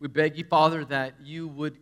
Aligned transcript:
We 0.00 0.08
beg 0.08 0.36
you, 0.36 0.44
Father, 0.44 0.84
that 0.86 1.14
you 1.22 1.48
would, 1.48 1.76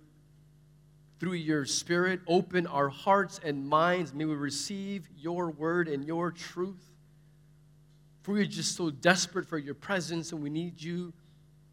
through 1.21 1.35
your 1.35 1.67
Spirit, 1.67 2.21
open 2.27 2.67
our 2.67 2.89
hearts 2.89 3.41
and 3.45 3.69
minds. 3.69 4.15
May 4.15 4.25
we 4.25 4.35
receive 4.35 5.09
your 5.17 5.51
word 5.51 5.89
and 5.89 6.07
your 6.07 6.31
truth. 6.31 6.93
For 8.23 8.33
we 8.33 8.41
are 8.41 8.47
just 8.47 8.77
so 8.77 8.91
desperate 8.91 9.47
for 9.47 9.59
your 9.59 9.75
presence, 9.75 10.33
and 10.33 10.43
we 10.43 10.51
need 10.51 10.81
you 10.83 11.13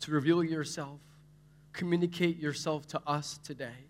to 0.02 0.12
reveal 0.12 0.44
yourself, 0.44 1.00
communicate 1.72 2.38
yourself 2.38 2.86
to 2.88 3.02
us 3.08 3.40
today. 3.44 3.88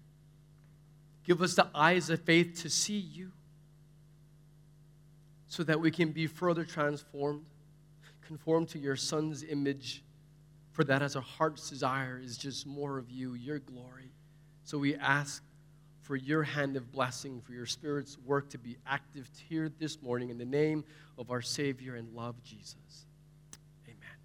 Give 1.25 1.41
us 1.41 1.55
the 1.55 1.67
eyes 1.73 2.09
of 2.09 2.21
faith 2.21 2.61
to 2.61 2.69
see 2.69 2.99
you 2.99 3.31
so 5.47 5.63
that 5.63 5.79
we 5.79 5.91
can 5.91 6.11
be 6.11 6.27
further 6.27 6.65
transformed, 6.65 7.45
conformed 8.25 8.69
to 8.69 8.79
your 8.79 8.95
Son's 8.95 9.43
image. 9.43 10.03
For 10.73 10.83
that, 10.83 11.01
as 11.01 11.15
our 11.15 11.21
heart's 11.21 11.69
desire 11.69 12.19
is 12.21 12.37
just 12.37 12.65
more 12.65 12.97
of 12.97 13.09
you, 13.09 13.35
your 13.35 13.59
glory. 13.59 14.11
So 14.63 14.77
we 14.77 14.95
ask 14.95 15.43
for 16.01 16.15
your 16.15 16.43
hand 16.43 16.75
of 16.75 16.91
blessing, 16.91 17.41
for 17.41 17.53
your 17.53 17.67
Spirit's 17.67 18.17
work 18.17 18.49
to 18.49 18.57
be 18.57 18.77
active 18.85 19.29
here 19.47 19.69
this 19.79 20.01
morning 20.01 20.29
in 20.29 20.37
the 20.37 20.45
name 20.45 20.83
of 21.17 21.31
our 21.31 21.41
Savior 21.41 21.95
and 21.95 22.11
love, 22.13 22.41
Jesus. 22.43 23.05
Amen. 23.87 24.17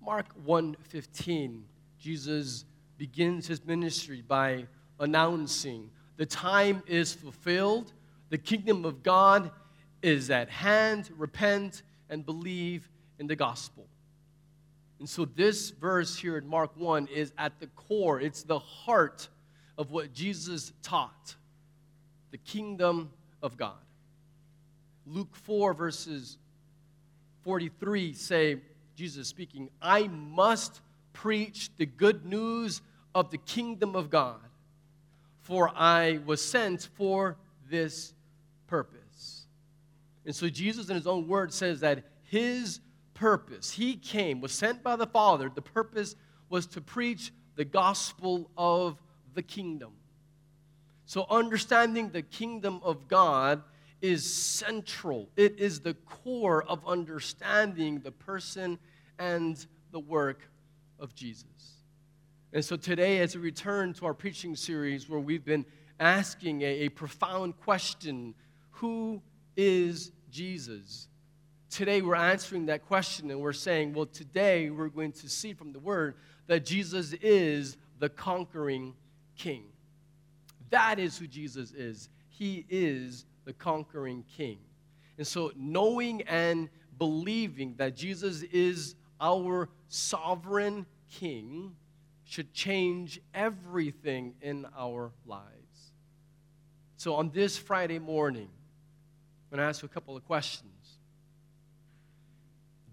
Mark 0.00 0.26
1:15, 0.44 1.62
Jesus 1.98 2.64
begins 2.96 3.46
his 3.46 3.64
ministry 3.64 4.22
by 4.22 4.66
announcing, 4.98 5.90
The 6.16 6.26
time 6.26 6.82
is 6.86 7.12
fulfilled, 7.12 7.92
the 8.30 8.38
kingdom 8.38 8.86
of 8.86 9.02
God 9.02 9.50
is 10.00 10.30
at 10.30 10.48
hand. 10.48 11.10
Repent 11.16 11.82
and 12.08 12.24
believe 12.24 12.88
in 13.18 13.26
the 13.26 13.36
gospel. 13.36 13.86
And 15.02 15.08
so, 15.08 15.24
this 15.24 15.70
verse 15.70 16.16
here 16.16 16.38
in 16.38 16.46
Mark 16.46 16.76
1 16.76 17.08
is 17.08 17.32
at 17.36 17.58
the 17.58 17.66
core, 17.66 18.20
it's 18.20 18.44
the 18.44 18.60
heart 18.60 19.28
of 19.76 19.90
what 19.90 20.12
Jesus 20.12 20.72
taught 20.80 21.34
the 22.30 22.38
kingdom 22.38 23.10
of 23.42 23.56
God. 23.56 23.82
Luke 25.04 25.34
4, 25.34 25.74
verses 25.74 26.38
43 27.42 28.12
say, 28.12 28.60
Jesus 28.94 29.26
speaking, 29.26 29.70
I 29.82 30.06
must 30.06 30.80
preach 31.12 31.70
the 31.78 31.86
good 31.86 32.24
news 32.24 32.80
of 33.12 33.32
the 33.32 33.38
kingdom 33.38 33.96
of 33.96 34.08
God 34.08 34.38
for 35.40 35.68
I 35.74 36.20
was 36.24 36.40
sent 36.40 36.88
for 36.94 37.38
this 37.68 38.14
purpose. 38.68 39.46
And 40.24 40.32
so 40.32 40.48
Jesus, 40.48 40.90
in 40.90 40.94
his 40.94 41.08
own 41.08 41.26
word, 41.26 41.52
says 41.52 41.80
that 41.80 42.04
his 42.22 42.78
purpose, 43.14 43.72
he 43.72 43.96
came, 43.96 44.40
was 44.40 44.52
sent 44.52 44.82
by 44.82 44.96
the 44.96 45.06
Father. 45.06 45.50
The 45.54 45.62
purpose 45.62 46.16
was 46.48 46.66
to 46.68 46.80
preach 46.80 47.32
the 47.56 47.64
gospel 47.64 48.50
of 48.56 48.98
the 49.34 49.42
kingdom. 49.42 49.92
So, 51.06 51.26
understanding 51.28 52.10
the 52.10 52.22
kingdom 52.22 52.80
of 52.82 53.08
God 53.08 53.62
is 54.00 54.30
central, 54.32 55.28
it 55.36 55.58
is 55.58 55.80
the 55.80 55.94
core 55.94 56.64
of 56.64 56.86
understanding 56.86 58.00
the 58.00 58.10
person 58.10 58.78
and 59.18 59.64
the 59.92 60.00
work 60.00 60.48
of 60.98 61.14
Jesus. 61.14 61.46
And 62.52 62.64
so 62.64 62.76
today, 62.76 63.20
as 63.20 63.34
we 63.34 63.42
return 63.42 63.94
to 63.94 64.06
our 64.06 64.14
preaching 64.14 64.56
series 64.56 65.08
where 65.08 65.20
we've 65.20 65.44
been 65.44 65.64
asking 65.98 66.62
a, 66.62 66.66
a 66.66 66.88
profound 66.90 67.58
question 67.60 68.34
Who 68.72 69.22
is 69.56 70.12
Jesus? 70.30 71.08
Today, 71.72 72.02
we're 72.02 72.14
answering 72.14 72.66
that 72.66 72.86
question 72.86 73.30
and 73.30 73.40
we're 73.40 73.54
saying, 73.54 73.94
well, 73.94 74.04
today 74.04 74.68
we're 74.68 74.90
going 74.90 75.12
to 75.12 75.26
see 75.26 75.54
from 75.54 75.72
the 75.72 75.78
Word 75.78 76.16
that 76.46 76.66
Jesus 76.66 77.14
is 77.14 77.78
the 77.98 78.10
conquering 78.10 78.92
King. 79.38 79.64
That 80.68 80.98
is 80.98 81.16
who 81.16 81.26
Jesus 81.26 81.72
is. 81.72 82.10
He 82.28 82.66
is 82.68 83.24
the 83.46 83.54
conquering 83.54 84.22
King. 84.36 84.58
And 85.16 85.26
so, 85.26 85.50
knowing 85.56 86.20
and 86.22 86.68
believing 86.98 87.76
that 87.78 87.96
Jesus 87.96 88.42
is 88.42 88.94
our 89.18 89.70
sovereign 89.88 90.84
King 91.10 91.74
should 92.24 92.52
change 92.52 93.18
everything 93.32 94.34
in 94.42 94.66
our 94.76 95.10
lives. 95.24 95.92
So, 96.98 97.14
on 97.14 97.30
this 97.30 97.56
Friday 97.56 97.98
morning, 97.98 98.50
I'm 99.50 99.56
going 99.56 99.64
to 99.64 99.68
ask 99.70 99.80
you 99.80 99.86
a 99.86 99.88
couple 99.88 100.18
of 100.18 100.26
questions. 100.26 100.71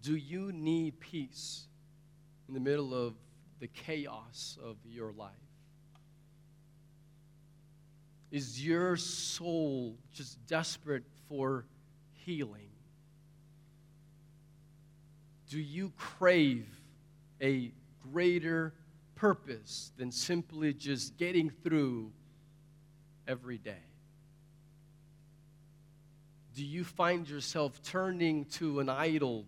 Do 0.02 0.16
you 0.16 0.52
need 0.52 1.00
peace 1.00 1.68
in 2.48 2.54
the 2.54 2.60
middle 2.60 2.94
of 2.94 3.16
the 3.60 3.68
chaos 3.68 4.58
of 4.64 4.78
your 4.86 5.12
life? 5.12 5.34
Is 8.32 8.64
your 8.64 8.96
soul 8.96 9.98
just 10.14 10.46
desperate 10.46 11.04
for 11.28 11.66
healing? 12.14 12.70
Do 15.50 15.60
you 15.60 15.92
crave 15.98 16.68
a 17.42 17.72
greater 18.12 18.74
purpose 19.16 19.92
than 19.98 20.12
simply 20.12 20.74
just 20.74 21.18
getting 21.18 21.50
through 21.50 22.12
every 23.28 23.58
day? 23.58 23.84
Do 26.56 26.64
you 26.64 26.84
find 26.84 27.28
yourself 27.28 27.82
turning 27.82 28.46
to 28.46 28.80
an 28.80 28.90
idol, 28.90 29.46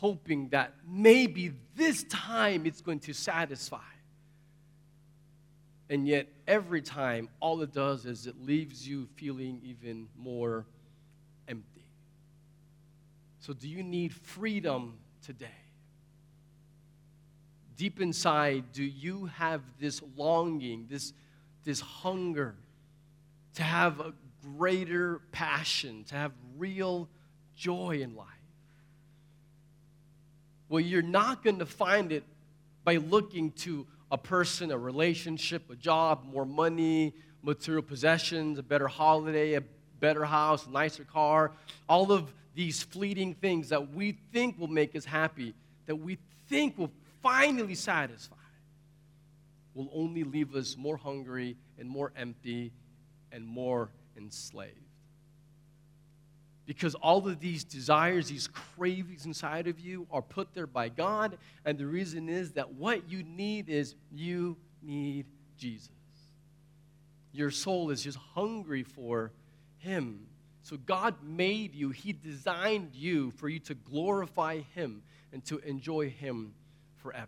hoping 0.00 0.48
that 0.48 0.72
maybe 0.88 1.52
this 1.76 2.04
time 2.04 2.66
it's 2.66 2.80
going 2.80 3.00
to 3.00 3.12
satisfy? 3.12 3.78
And 5.88 6.06
yet, 6.06 6.28
every 6.46 6.82
time, 6.82 7.28
all 7.40 7.62
it 7.62 7.72
does 7.72 8.06
is 8.06 8.26
it 8.26 8.40
leaves 8.40 8.86
you 8.86 9.08
feeling 9.16 9.60
even 9.64 10.08
more 10.16 10.66
empty. 11.48 11.84
So, 13.40 13.52
do 13.52 13.68
you 13.68 13.82
need 13.82 14.12
freedom 14.12 14.98
today? 15.22 15.48
deep 17.80 17.98
inside, 17.98 18.62
do 18.74 18.84
you 18.84 19.24
have 19.24 19.62
this 19.80 20.02
longing, 20.14 20.86
this, 20.90 21.14
this 21.64 21.80
hunger 21.80 22.54
to 23.54 23.62
have 23.62 24.00
a 24.00 24.12
greater 24.42 25.22
passion, 25.32 26.04
to 26.04 26.14
have 26.14 26.30
real 26.58 27.08
joy 27.56 28.00
in 28.02 28.14
life? 28.14 28.26
Well, 30.70 30.80
you're 30.80 31.02
not 31.02 31.42
going 31.42 31.58
to 31.58 31.66
find 31.66 32.12
it 32.12 32.22
by 32.84 32.96
looking 32.96 33.50
to 33.52 33.88
a 34.12 34.16
person, 34.16 34.70
a 34.70 34.78
relationship, 34.78 35.68
a 35.68 35.74
job, 35.74 36.24
more 36.24 36.46
money, 36.46 37.12
material 37.42 37.82
possessions, 37.82 38.56
a 38.56 38.62
better 38.62 38.86
holiday, 38.86 39.54
a 39.54 39.62
better 39.98 40.24
house, 40.24 40.66
a 40.66 40.70
nicer 40.70 41.02
car, 41.02 41.50
all 41.88 42.12
of 42.12 42.32
these 42.54 42.84
fleeting 42.84 43.34
things 43.34 43.70
that 43.70 43.92
we 43.92 44.12
think 44.32 44.60
will 44.60 44.68
make 44.68 44.94
us 44.94 45.04
happy, 45.04 45.54
that 45.86 45.96
we 45.96 46.18
think 46.48 46.78
will 46.78 46.92
finally 47.20 47.74
satisfy, 47.74 48.36
will 49.74 49.90
only 49.92 50.22
leave 50.22 50.54
us 50.54 50.76
more 50.76 50.96
hungry 50.96 51.56
and 51.80 51.88
more 51.88 52.12
empty 52.14 52.72
and 53.32 53.44
more 53.44 53.90
enslaved. 54.16 54.89
Because 56.70 56.94
all 56.94 57.26
of 57.26 57.40
these 57.40 57.64
desires, 57.64 58.28
these 58.28 58.46
cravings 58.46 59.26
inside 59.26 59.66
of 59.66 59.80
you 59.80 60.06
are 60.08 60.22
put 60.22 60.54
there 60.54 60.68
by 60.68 60.88
God, 60.88 61.36
and 61.64 61.76
the 61.76 61.84
reason 61.84 62.28
is 62.28 62.52
that 62.52 62.74
what 62.74 63.10
you 63.10 63.24
need 63.24 63.68
is 63.68 63.96
you 64.12 64.56
need 64.80 65.26
Jesus. 65.58 65.90
Your 67.32 67.50
soul 67.50 67.90
is 67.90 68.04
just 68.04 68.18
hungry 68.18 68.84
for 68.84 69.32
Him. 69.78 70.28
So 70.62 70.76
God 70.76 71.16
made 71.24 71.74
you, 71.74 71.90
He 71.90 72.12
designed 72.12 72.94
you 72.94 73.32
for 73.32 73.48
you 73.48 73.58
to 73.58 73.74
glorify 73.74 74.60
Him 74.76 75.02
and 75.32 75.44
to 75.46 75.58
enjoy 75.58 76.10
Him 76.10 76.54
forever. 76.98 77.26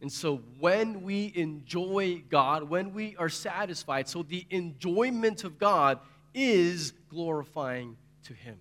And 0.00 0.12
so 0.12 0.36
when 0.60 1.02
we 1.02 1.32
enjoy 1.34 2.22
God, 2.30 2.62
when 2.62 2.94
we 2.94 3.16
are 3.16 3.28
satisfied, 3.28 4.08
so 4.08 4.22
the 4.22 4.46
enjoyment 4.50 5.42
of 5.42 5.58
God 5.58 5.98
is 6.32 6.92
glorifying 7.08 7.96
to 8.24 8.34
Him. 8.34 8.58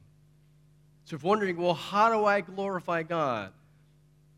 So 1.06 1.16
if 1.16 1.24
wondering, 1.24 1.58
well, 1.58 1.74
how 1.74 2.12
do 2.12 2.26
I 2.26 2.42
glorify 2.42 3.04
God? 3.04 3.52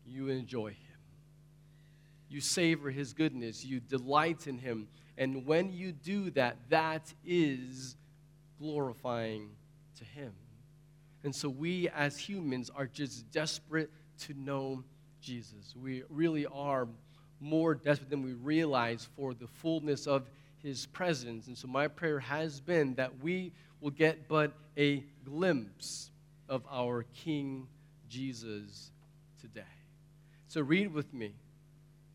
You 0.06 0.28
enjoy 0.28 0.68
Him. 0.68 0.76
You 2.28 2.40
savor 2.40 2.90
His 2.90 3.12
goodness. 3.12 3.64
You 3.64 3.80
delight 3.80 4.46
in 4.46 4.58
Him. 4.58 4.88
And 5.18 5.46
when 5.46 5.72
you 5.72 5.92
do 5.92 6.30
that, 6.30 6.56
that 6.70 7.12
is 7.26 7.96
glorifying 8.58 9.50
to 9.98 10.04
Him. 10.04 10.32
And 11.24 11.34
so 11.34 11.48
we 11.48 11.88
as 11.90 12.18
humans 12.18 12.70
are 12.74 12.86
just 12.86 13.30
desperate 13.30 13.90
to 14.20 14.34
know 14.34 14.82
Jesus. 15.20 15.74
We 15.76 16.02
really 16.08 16.46
are 16.46 16.88
more 17.40 17.74
desperate 17.74 18.10
than 18.10 18.22
we 18.22 18.32
realize 18.32 19.08
for 19.16 19.34
the 19.34 19.46
fullness 19.46 20.06
of 20.06 20.28
his 20.62 20.86
presence. 20.86 21.48
And 21.48 21.58
so 21.58 21.68
my 21.68 21.88
prayer 21.88 22.20
has 22.20 22.60
been 22.60 22.94
that 22.94 23.22
we 23.22 23.52
will 23.82 23.90
get 23.90 24.28
but 24.28 24.52
a 24.78 25.04
glimpse 25.24 26.10
of 26.48 26.62
our 26.70 27.04
King 27.14 27.66
Jesus 28.08 28.92
today. 29.40 29.62
So 30.46 30.60
read 30.60 30.94
with 30.94 31.12
me 31.12 31.34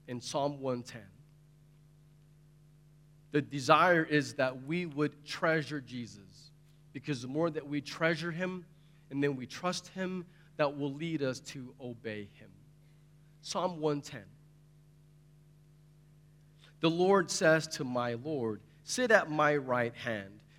in 0.08 0.22
Psalm 0.22 0.62
110. 0.62 1.02
The 3.32 3.42
desire 3.42 4.04
is 4.04 4.36
that 4.36 4.64
we 4.64 4.86
would 4.86 5.26
treasure 5.26 5.82
Jesus 5.82 6.52
because 6.94 7.22
the 7.22 7.28
more 7.28 7.50
that 7.50 7.68
we 7.68 7.82
treasure 7.82 8.32
him 8.32 8.66
and 9.12 9.22
then 9.22 9.36
we 9.36 9.46
trust 9.46 9.90
him, 9.90 10.26
that 10.56 10.78
will 10.78 10.94
lead 10.94 11.22
us 11.22 11.40
to 11.40 11.74
obey 11.80 12.30
him. 12.40 12.50
Psalm 13.42 13.80
110. 13.80 14.24
The 16.80 16.90
Lord 16.90 17.30
says 17.30 17.68
to 17.68 17.84
my 17.84 18.14
Lord, 18.14 18.62
Sit 18.84 19.12
at 19.12 19.30
my 19.30 19.56
right 19.56 19.94
hand 19.96 20.40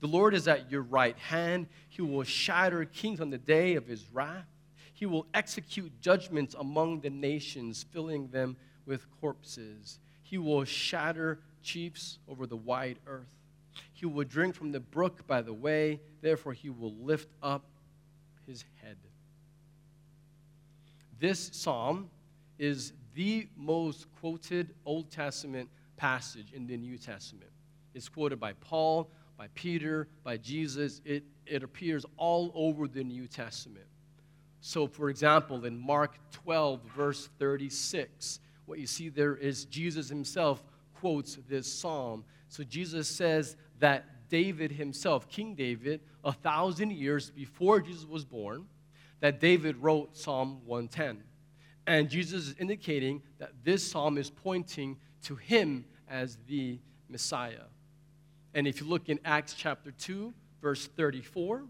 The 0.00 0.06
Lord 0.06 0.34
is 0.34 0.46
at 0.46 0.70
your 0.70 0.82
right 0.82 1.16
hand. 1.18 1.66
He 1.88 2.02
will 2.02 2.22
shatter 2.22 2.84
kings 2.84 3.20
on 3.20 3.30
the 3.30 3.38
day 3.38 3.74
of 3.74 3.86
his 3.86 4.04
wrath. 4.12 4.46
He 4.92 5.06
will 5.06 5.26
execute 5.34 6.00
judgments 6.00 6.54
among 6.58 7.00
the 7.00 7.10
nations, 7.10 7.84
filling 7.92 8.28
them 8.28 8.56
with 8.86 9.06
corpses. 9.20 9.98
He 10.22 10.38
will 10.38 10.64
shatter 10.64 11.40
chiefs 11.62 12.18
over 12.28 12.46
the 12.46 12.56
wide 12.56 12.98
earth. 13.06 13.34
He 13.92 14.06
will 14.06 14.24
drink 14.24 14.54
from 14.54 14.72
the 14.72 14.80
brook 14.80 15.26
by 15.26 15.42
the 15.42 15.52
way, 15.52 16.00
therefore, 16.22 16.52
he 16.52 16.70
will 16.70 16.94
lift 16.94 17.28
up 17.42 17.64
his 18.46 18.64
head. 18.82 18.96
This 21.18 21.50
psalm 21.52 22.10
is 22.58 22.92
the 23.14 23.48
most 23.56 24.06
quoted 24.20 24.74
Old 24.84 25.10
Testament 25.10 25.68
passage 25.96 26.52
in 26.52 26.66
the 26.66 26.76
New 26.76 26.98
Testament. 26.98 27.50
It's 27.94 28.08
quoted 28.08 28.38
by 28.38 28.52
Paul, 28.54 29.10
by 29.36 29.48
Peter, 29.54 30.08
by 30.24 30.36
Jesus. 30.36 31.00
It, 31.04 31.24
it 31.46 31.62
appears 31.62 32.04
all 32.16 32.52
over 32.54 32.88
the 32.88 33.04
New 33.04 33.26
Testament. 33.26 33.86
So, 34.60 34.86
for 34.86 35.10
example, 35.10 35.64
in 35.64 35.78
Mark 35.78 36.18
12, 36.32 36.80
verse 36.96 37.28
36, 37.38 38.40
what 38.64 38.78
you 38.78 38.86
see 38.86 39.08
there 39.08 39.36
is 39.36 39.64
Jesus 39.66 40.08
himself 40.08 40.62
quotes 40.94 41.38
this 41.48 41.72
psalm. 41.72 42.24
So, 42.48 42.64
Jesus 42.64 43.08
says 43.08 43.56
that 43.78 44.28
David 44.28 44.72
himself, 44.72 45.28
King 45.28 45.54
David, 45.54 46.00
a 46.24 46.32
thousand 46.32 46.90
years 46.92 47.30
before 47.30 47.80
Jesus 47.80 48.06
was 48.06 48.24
born, 48.24 48.66
that 49.20 49.40
David 49.40 49.76
wrote 49.76 50.16
Psalm 50.16 50.60
110. 50.66 51.22
And 51.86 52.10
Jesus 52.10 52.48
is 52.48 52.54
indicating 52.58 53.22
that 53.38 53.52
this 53.62 53.88
psalm 53.88 54.18
is 54.18 54.30
pointing 54.30 54.96
to 55.22 55.36
him 55.36 55.84
as 56.08 56.38
the 56.48 56.80
Messiah. 57.08 57.66
And 58.56 58.66
if 58.66 58.80
you 58.80 58.86
look 58.86 59.10
in 59.10 59.20
Acts 59.22 59.52
chapter 59.52 59.90
2, 59.90 60.32
verse 60.62 60.86
34, 60.86 61.64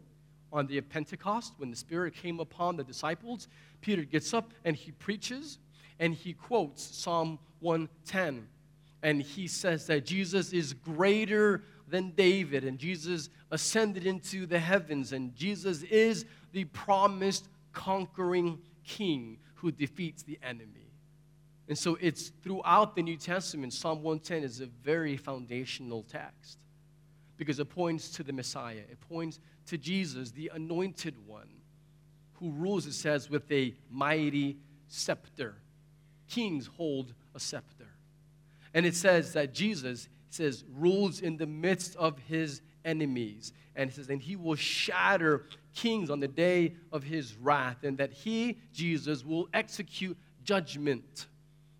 on 0.53 0.69
the 0.69 0.81
Pentecost, 0.81 1.55
when 1.57 1.69
the 1.69 1.77
Spirit 1.77 2.15
came 2.15 2.39
upon 2.39 2.77
the 2.77 2.85
disciples, 2.85 3.49
Peter 3.81 4.05
gets 4.05 4.33
up 4.33 4.55
and 4.65 4.77
he 4.77 4.93
preaches 4.93 5.59
and 5.99 6.15
he 6.15 6.33
quotes 6.33 6.85
Psalm 6.85 7.41
110. 7.59 8.47
And 9.03 9.21
he 9.21 9.49
says 9.49 9.89
that 9.89 10.07
Jesus 10.07 10.53
is 10.53 10.75
greater 10.75 11.65
than 11.89 12.13
David, 12.13 12.63
and 12.65 12.79
Jesus 12.79 13.31
ascended 13.51 14.07
into 14.07 14.47
the 14.47 14.59
heavens, 14.59 15.13
and 15.13 15.35
Jesus 15.35 15.83
is 15.85 16.25
the 16.53 16.65
promised 16.67 17.49
conquering 17.73 18.61
king 18.85 19.39
who 19.55 19.73
defeats 19.73 20.23
the 20.23 20.39
enemy. 20.41 20.93
And 21.69 21.77
so 21.77 21.99
it's 22.01 22.31
throughout 22.45 22.95
the 22.95 23.03
New 23.03 23.17
Testament, 23.17 23.73
Psalm 23.73 24.03
110 24.03 24.45
is 24.45 24.61
a 24.61 24.67
very 24.67 25.17
foundational 25.17 26.05
text 26.05 26.59
because 27.37 27.59
it 27.59 27.69
points 27.69 28.09
to 28.11 28.23
the 28.23 28.33
Messiah. 28.33 28.83
It 28.91 29.01
points 29.09 29.41
to 29.67 29.79
Jesus, 29.79 30.31
the 30.31 30.51
anointed 30.55 31.15
one, 31.27 31.49
who 32.35 32.51
rules, 32.51 32.87
it 32.87 32.93
says, 32.93 33.31
with 33.31 33.51
a 33.51 33.75
mighty 33.91 34.59
scepter. 34.89 35.57
Kings 36.29 36.69
hold 36.77 37.15
a 37.35 37.41
scepter. 37.41 37.89
And 38.75 38.85
it 38.85 38.95
says 38.95 39.33
that 39.33 39.55
Jesus 39.55 40.09
says 40.31 40.65
rules 40.75 41.21
in 41.21 41.37
the 41.37 41.47
midst 41.47 41.97
of 41.97 42.19
his 42.29 42.61
enemies. 42.85 43.53
And 43.75 43.91
it 43.91 43.95
says, 43.95 44.09
and 44.09 44.21
he 44.21 44.37
will 44.37 44.55
shatter 44.55 45.47
kings 45.75 46.11
on 46.11 46.21
the 46.21 46.29
day 46.29 46.75
of 46.93 47.03
his 47.03 47.37
wrath, 47.37 47.85
and 47.85 47.99
that 47.99 48.13
he, 48.13 48.59
Jesus, 48.73 49.25
will 49.25 49.49
execute 49.53 50.17
judgment. 50.45 51.27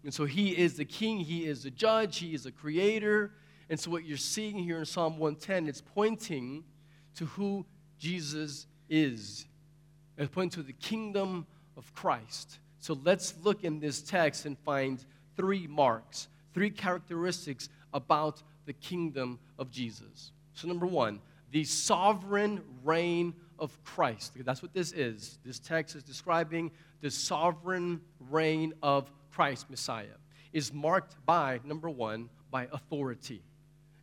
And 0.05 0.13
so 0.13 0.25
he 0.25 0.57
is 0.57 0.77
the 0.77 0.85
king, 0.85 1.19
he 1.19 1.47
is 1.47 1.63
the 1.65 1.71
judge, 1.71 2.19
he 2.19 2.35
is 2.35 2.45
the 2.45 2.53
creator. 2.53 3.33
And 3.69 3.79
so 3.79 3.91
what 3.91 4.05
you're 4.05 4.17
seeing 4.17 4.57
here 4.59 4.79
in 4.79 4.85
Psalm 4.85 5.19
110, 5.19 5.69
it's 5.69 5.81
pointing 5.81 6.65
to 7.17 7.27
who 7.27 7.67
Jesus 7.99 8.67
is. 8.89 9.47
It's 10.17 10.33
pointing 10.33 10.63
to 10.63 10.67
the 10.67 10.73
kingdom 10.73 11.47
of 11.77 11.93
Christ. 11.95 12.59
So 12.79 12.99
let's 13.05 13.35
look 13.43 13.65
in 13.65 13.81
this 13.81 14.03
text 14.03 14.47
and 14.47 14.59
find 14.59 15.05
three 15.37 15.67
marks, 15.67 16.29
three 16.55 16.71
characteristics 16.71 17.69
about 17.93 18.43
the 18.67 18.73
kingdom 18.73 19.39
of 19.59 19.71
Jesus. 19.71 20.33
So, 20.55 20.69
number 20.69 20.87
one, 20.87 21.21
the 21.51 21.65
sovereign 21.65 22.63
reign 22.85 23.35
of 23.59 23.77
Christ. 23.85 24.33
That's 24.45 24.63
what 24.63 24.75
this 24.75 24.93
is. 24.93 25.39
This 25.45 25.59
text 25.59 25.97
is 25.97 26.03
describing 26.03 26.71
the 27.01 27.11
sovereign 27.11 28.01
reign 28.31 28.75
of 28.83 29.11
Christ, 29.31 29.71
Messiah, 29.71 30.17
is 30.53 30.73
marked 30.73 31.15
by, 31.27 31.61
number 31.65 31.91
one, 31.91 32.29
by 32.51 32.69
authority. 32.73 33.43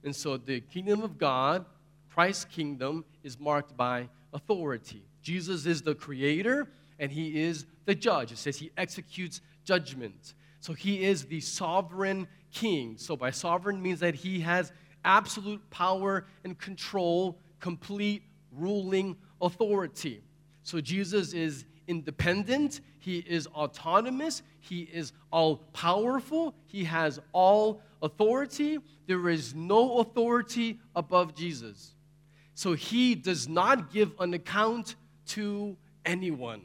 And 0.03 0.15
so 0.15 0.37
the 0.37 0.61
kingdom 0.61 1.01
of 1.01 1.17
God, 1.17 1.65
Christ's 2.13 2.45
kingdom, 2.45 3.05
is 3.23 3.39
marked 3.39 3.75
by 3.77 4.09
authority. 4.33 5.03
Jesus 5.21 5.65
is 5.65 5.81
the 5.81 5.95
creator 5.95 6.69
and 6.99 7.11
he 7.11 7.41
is 7.41 7.65
the 7.85 7.95
judge. 7.95 8.31
It 8.31 8.37
says 8.37 8.57
he 8.57 8.71
executes 8.77 9.41
judgment. 9.63 10.33
So 10.59 10.73
he 10.73 11.03
is 11.03 11.25
the 11.25 11.39
sovereign 11.39 12.27
king. 12.51 12.97
So 12.97 13.15
by 13.15 13.31
sovereign 13.31 13.81
means 13.81 13.99
that 14.01 14.15
he 14.15 14.39
has 14.41 14.71
absolute 15.03 15.61
power 15.69 16.25
and 16.43 16.57
control, 16.57 17.39
complete 17.59 18.23
ruling 18.51 19.17
authority. 19.41 20.21
So 20.63 20.79
Jesus 20.79 21.33
is 21.33 21.65
independent, 21.87 22.79
he 22.99 23.17
is 23.19 23.47
autonomous, 23.47 24.41
he 24.61 24.83
is 24.83 25.11
all 25.31 25.57
powerful, 25.73 26.55
he 26.67 26.85
has 26.85 27.19
all 27.33 27.81
authority. 28.03 28.77
There 29.07 29.29
is 29.29 29.55
no 29.55 29.97
authority 29.99 30.79
above 30.95 31.33
Jesus. 31.33 31.95
So 32.53 32.73
he 32.73 33.15
does 33.15 33.47
not 33.47 33.91
give 33.91 34.11
an 34.19 34.35
account 34.35 34.95
to 35.29 35.75
anyone. 36.05 36.61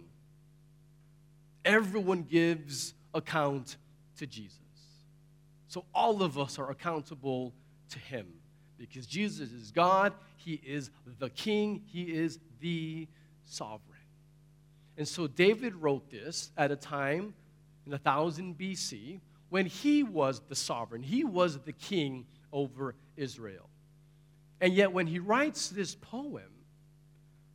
Everyone 1.64 2.22
gives 2.22 2.92
account 3.14 3.76
to 4.18 4.26
Jesus. 4.26 4.58
So 5.68 5.84
all 5.94 6.22
of 6.22 6.38
us 6.38 6.58
are 6.58 6.70
accountable 6.70 7.54
to 7.90 7.98
him 7.98 8.26
because 8.76 9.06
Jesus 9.06 9.52
is 9.52 9.70
God, 9.70 10.12
he 10.36 10.54
is 10.64 10.90
the 11.18 11.30
king, 11.30 11.82
he 11.86 12.02
is 12.02 12.38
the 12.60 13.08
sovereign. 13.44 13.82
And 14.96 15.06
so 15.06 15.26
David 15.26 15.74
wrote 15.76 16.10
this 16.10 16.50
at 16.56 16.70
a 16.70 16.76
time 16.76 17.34
in 17.86 17.92
1000 17.92 18.58
BC 18.58 19.20
when 19.50 19.66
he 19.66 20.02
was 20.02 20.40
the 20.48 20.54
sovereign, 20.54 21.02
he 21.02 21.24
was 21.24 21.58
the 21.58 21.72
king 21.72 22.26
over 22.52 22.94
Israel. 23.16 23.68
And 24.60 24.74
yet, 24.74 24.92
when 24.92 25.06
he 25.06 25.18
writes 25.18 25.68
this 25.68 25.94
poem, 25.94 26.50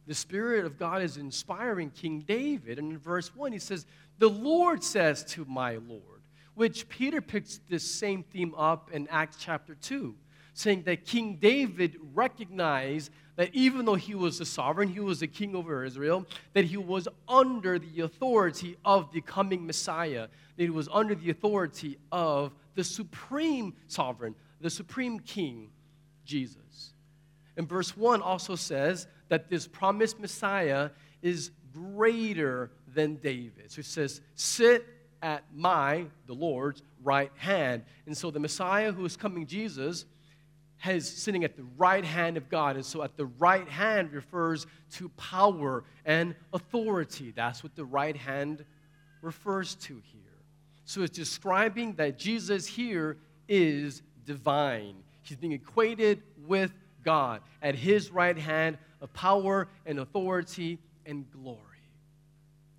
the 0.07 0.13
Spirit 0.13 0.65
of 0.65 0.77
God 0.77 1.01
is 1.01 1.17
inspiring 1.17 1.89
King 1.89 2.21
David. 2.21 2.79
And 2.79 2.91
in 2.91 2.97
verse 2.97 3.35
1, 3.35 3.51
he 3.51 3.59
says, 3.59 3.85
The 4.19 4.29
Lord 4.29 4.83
says 4.83 5.23
to 5.25 5.45
my 5.45 5.77
Lord, 5.88 6.21
which 6.55 6.88
Peter 6.89 7.21
picks 7.21 7.59
this 7.69 7.89
same 7.89 8.23
theme 8.23 8.53
up 8.55 8.91
in 8.91 9.07
Acts 9.07 9.38
chapter 9.39 9.75
2 9.75 10.15
saying 10.53 10.83
that 10.83 11.05
King 11.05 11.38
David 11.41 11.97
recognized 12.13 13.12
that 13.35 13.50
even 13.53 13.85
though 13.85 13.95
he 13.95 14.13
was 14.13 14.38
the 14.38 14.45
sovereign, 14.45 14.88
he 14.88 15.00
was 15.00 15.19
the 15.19 15.27
king 15.27 15.55
over 15.55 15.83
Israel, 15.83 16.25
that 16.53 16.65
he 16.65 16.77
was 16.77 17.07
under 17.27 17.79
the 17.79 18.01
authority 18.01 18.77
of 18.85 19.12
the 19.12 19.21
coming 19.21 19.65
Messiah, 19.65 20.27
that 20.55 20.63
he 20.63 20.69
was 20.69 20.89
under 20.91 21.15
the 21.15 21.29
authority 21.29 21.98
of 22.12 22.53
the 22.75 22.83
supreme 22.83 23.74
sovereign, 23.88 24.36
the 24.62 24.69
supreme 24.69 25.19
king, 25.19 25.69
Jesus. 26.25 26.93
And 27.57 27.67
verse 27.67 27.95
1 27.95 28.22
also 28.22 28.55
says 28.55 29.07
that 29.29 29.50
this 29.50 29.67
promised 29.67 30.19
Messiah 30.19 30.89
is 31.22 31.51
greater 31.74 32.72
than 32.88 33.15
David. 33.15 33.72
So 33.72 33.79
it 33.79 33.86
says, 33.86 34.22
Sit 34.36 34.86
at 35.22 35.43
my, 35.53 36.05
the 36.27 36.33
Lord's, 36.33 36.81
right 37.03 37.31
hand. 37.36 37.83
And 38.05 38.17
so 38.17 38.31
the 38.31 38.39
Messiah 38.39 38.91
who 38.91 39.05
is 39.05 39.17
coming, 39.17 39.45
Jesus, 39.45 40.05
has 40.77 41.07
sitting 41.10 41.43
at 41.43 41.55
the 41.55 41.65
right 41.77 42.03
hand 42.03 42.36
of 42.38 42.50
God. 42.50 42.75
And 42.75 42.86
so 42.86 43.03
at 43.03 43.15
the 43.15 43.25
right 43.25 43.67
hand 43.67 44.12
refers 44.12 44.67
to 44.93 45.10
power 45.10 45.83
and 46.05 46.36
authority. 46.51 47.31
That's 47.36 47.63
what 47.63 47.75
the 47.75 47.86
right 47.86 48.17
hand 48.17 48.65
refers 49.22 49.75
to 49.75 50.01
here. 50.03 50.23
So 50.86 51.02
it's 51.02 51.16
describing 51.16 51.94
that 51.96 52.18
Jesus 52.18 52.68
here 52.68 53.18
is 53.48 54.02
divine. 54.25 54.96
He's 55.24 55.38
being 55.38 55.54
equated 55.54 56.22
with 56.46 56.74
God 57.04 57.42
at 57.62 57.75
his 57.75 58.12
right 58.12 58.38
hand 58.38 58.78
of 59.02 59.13
power 59.13 59.68
and 59.86 60.00
authority 60.00 60.80
and 61.06 61.30
glory. 61.32 61.60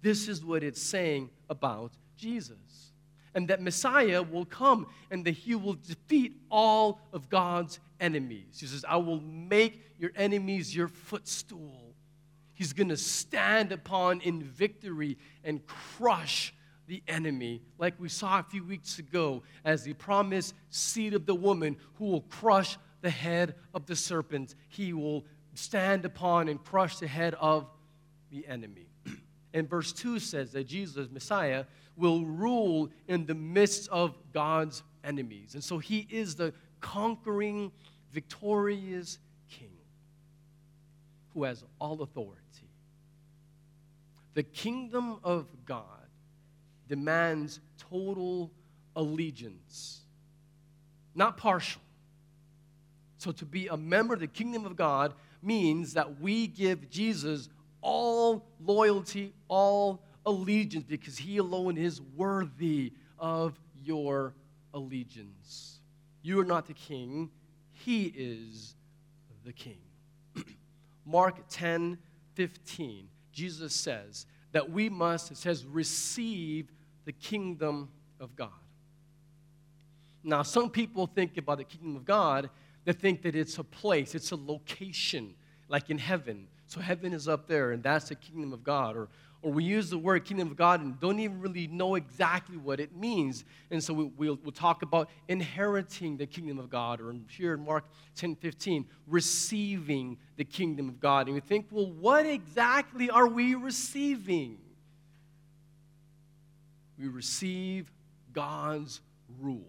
This 0.03 0.29
is 0.29 0.45
what 0.45 0.63
it's 0.63 0.83
saying 0.83 1.31
about 1.49 1.93
Jesus. 2.17 2.93
And 3.35 3.49
that 3.49 3.61
Messiah 3.61 4.23
will 4.23 4.45
come 4.45 4.87
and 5.11 5.25
that 5.25 5.33
he 5.33 5.55
will 5.55 5.75
defeat 5.75 6.37
all 6.51 7.01
of 7.13 7.29
God's 7.29 7.81
enemies. 8.01 8.59
He 8.61 8.67
says, 8.67 8.85
I 8.89 8.97
will 8.97 9.21
make 9.21 9.81
your 9.99 10.13
enemies 10.15 10.75
your 10.75 10.89
footstool. 10.89 11.95
He's 12.53 12.73
going 12.73 12.91
to 12.91 12.97
stand 12.97 13.73
upon 13.73 14.21
in 14.21 14.43
victory 14.43 15.19
and 15.43 15.67
crush 15.67 16.55
the 16.87 17.03
enemy, 17.09 17.63
like 17.79 17.95
we 17.99 18.09
saw 18.09 18.41
a 18.41 18.43
few 18.43 18.65
weeks 18.65 18.99
ago, 18.99 19.43
as 19.65 19.85
the 19.85 19.95
promised 19.95 20.55
seed 20.71 21.15
of 21.15 21.27
the 21.27 21.35
woman 21.35 21.77
who 21.95 22.07
will 22.07 22.23
crush 22.23 22.77
the 23.01 23.11
head 23.11 23.55
of 23.75 23.87
the 23.87 23.97
serpent. 23.97 24.55
He 24.69 24.93
will 24.93 25.25
stand 25.55 26.05
upon 26.05 26.49
and 26.49 26.63
crush 26.63 26.99
the 26.99 27.07
head 27.07 27.35
of 27.41 27.67
the 28.31 28.47
enemy. 28.47 28.87
And 29.55 29.71
verse 29.71 29.93
2 29.93 30.19
says 30.19 30.51
that 30.53 30.67
Jesus, 30.67 31.09
Messiah, 31.13 31.67
will 31.97 32.25
rule 32.25 32.91
in 33.07 33.25
the 33.25 33.37
midst 33.37 33.89
of 33.91 34.17
God's 34.33 34.83
enemies. 35.05 35.55
And 35.55 35.63
so 35.63 35.79
he 35.79 36.09
is 36.11 36.35
the 36.35 36.53
conquering, 36.81 37.71
victorious 38.11 39.19
king 39.49 39.71
who 41.33 41.45
has 41.45 41.63
all 41.79 42.03
authority. 42.03 42.41
The 44.35 44.43
kingdom 44.43 45.21
of 45.23 45.47
God 45.65 46.04
demands 46.89 47.61
total 47.79 48.51
allegiance, 48.97 50.01
not 51.15 51.37
partial. 51.37 51.81
So, 53.19 53.33
to 53.33 53.45
be 53.45 53.69
a 53.69 53.77
member 53.77 54.15
of 54.15 54.21
the 54.21 54.27
kingdom 54.27 54.67
of 54.67 54.77
God 54.77 55.15
means 55.43 55.95
that 55.95 56.21
we 56.21 56.47
give 56.47 56.91
Jesus 56.91 57.49
all 57.81 58.47
loyalty, 58.61 59.33
all 59.49 60.03
allegiance, 60.27 60.85
because 60.85 61.17
he 61.17 61.39
alone 61.39 61.79
is 61.79 62.01
worthy 62.17 62.93
of 63.19 63.59
your 63.83 64.35
allegiance. 64.73 65.81
You 66.23 66.41
are 66.41 66.45
not 66.45 66.67
the 66.67 66.75
king, 66.75 67.31
he 67.73 68.13
is 68.17 68.75
the 69.45 69.53
king. 69.53 69.79
Mark 71.07 71.37
10 71.49 71.99
15, 72.35 73.09
Jesus 73.33 73.73
says 73.73 74.27
that 74.55 74.71
we 74.71 74.89
must, 74.89 75.33
it 75.33 75.37
says, 75.37 75.67
receive 75.67 76.71
the 77.05 77.13
kingdom 77.13 77.89
of 78.21 78.37
God. 78.37 78.51
Now, 80.23 80.43
some 80.43 80.71
people 80.71 81.09
think 81.09 81.37
about 81.37 81.59
the 81.59 81.65
kingdom 81.65 81.97
of 81.97 82.05
God, 82.05 82.49
they 82.85 82.93
think 82.93 83.23
that 83.23 83.35
it's 83.35 83.59
a 83.59 83.65
place, 83.65 84.15
it's 84.15 84.31
a 84.31 84.37
location, 84.37 85.35
like 85.69 85.91
in 85.91 85.99
heaven. 85.99 86.47
So 86.75 86.81
heaven 86.81 87.13
is 87.13 87.29
up 87.29 87.47
there, 87.47 87.71
and 87.71 87.85
that's 87.85 88.09
the 88.09 88.17
kingdom 88.17 88.53
of 88.53 88.65
God. 88.65 88.97
Or, 88.97 89.09
or 89.43 89.53
we 89.53 89.63
use 89.63 89.91
the 89.91 89.99
word 89.99 90.25
kingdom 90.25 90.51
of 90.51 90.57
God 90.57 90.81
and 90.81 90.99
don't 90.99 91.21
even 91.21 91.41
really 91.41 91.69
know 91.69 91.95
exactly 91.95 92.57
what 92.57 92.81
it 92.81 92.97
means. 92.97 93.45
And 93.71 93.81
so 93.81 93.95
we, 93.95 94.05
will 94.17 94.41
we'll 94.43 94.51
talk 94.51 94.83
about 94.83 95.09
inheriting 95.29 96.17
the 96.17 96.27
kingdom 96.27 96.59
of 96.59 96.71
God, 96.71 97.01
or 97.01 97.15
here 97.31 97.55
in 97.55 97.65
Mark 97.65 97.85
10 98.17 98.35
15, 98.35 98.87
receiving 99.07 100.19
the 100.37 100.45
kingdom 100.45 100.89
of 100.89 100.99
God. 100.99 101.29
And 101.29 101.35
we 101.37 101.41
think, 101.41 101.67
well, 101.71 101.93
what 101.93 102.27
exactly 102.27 103.09
are 103.09 103.29
we 103.29 103.55
receiving? 103.55 104.59
We 106.99 107.07
receive 107.07 107.89
God's 108.33 109.01
rule, 109.39 109.63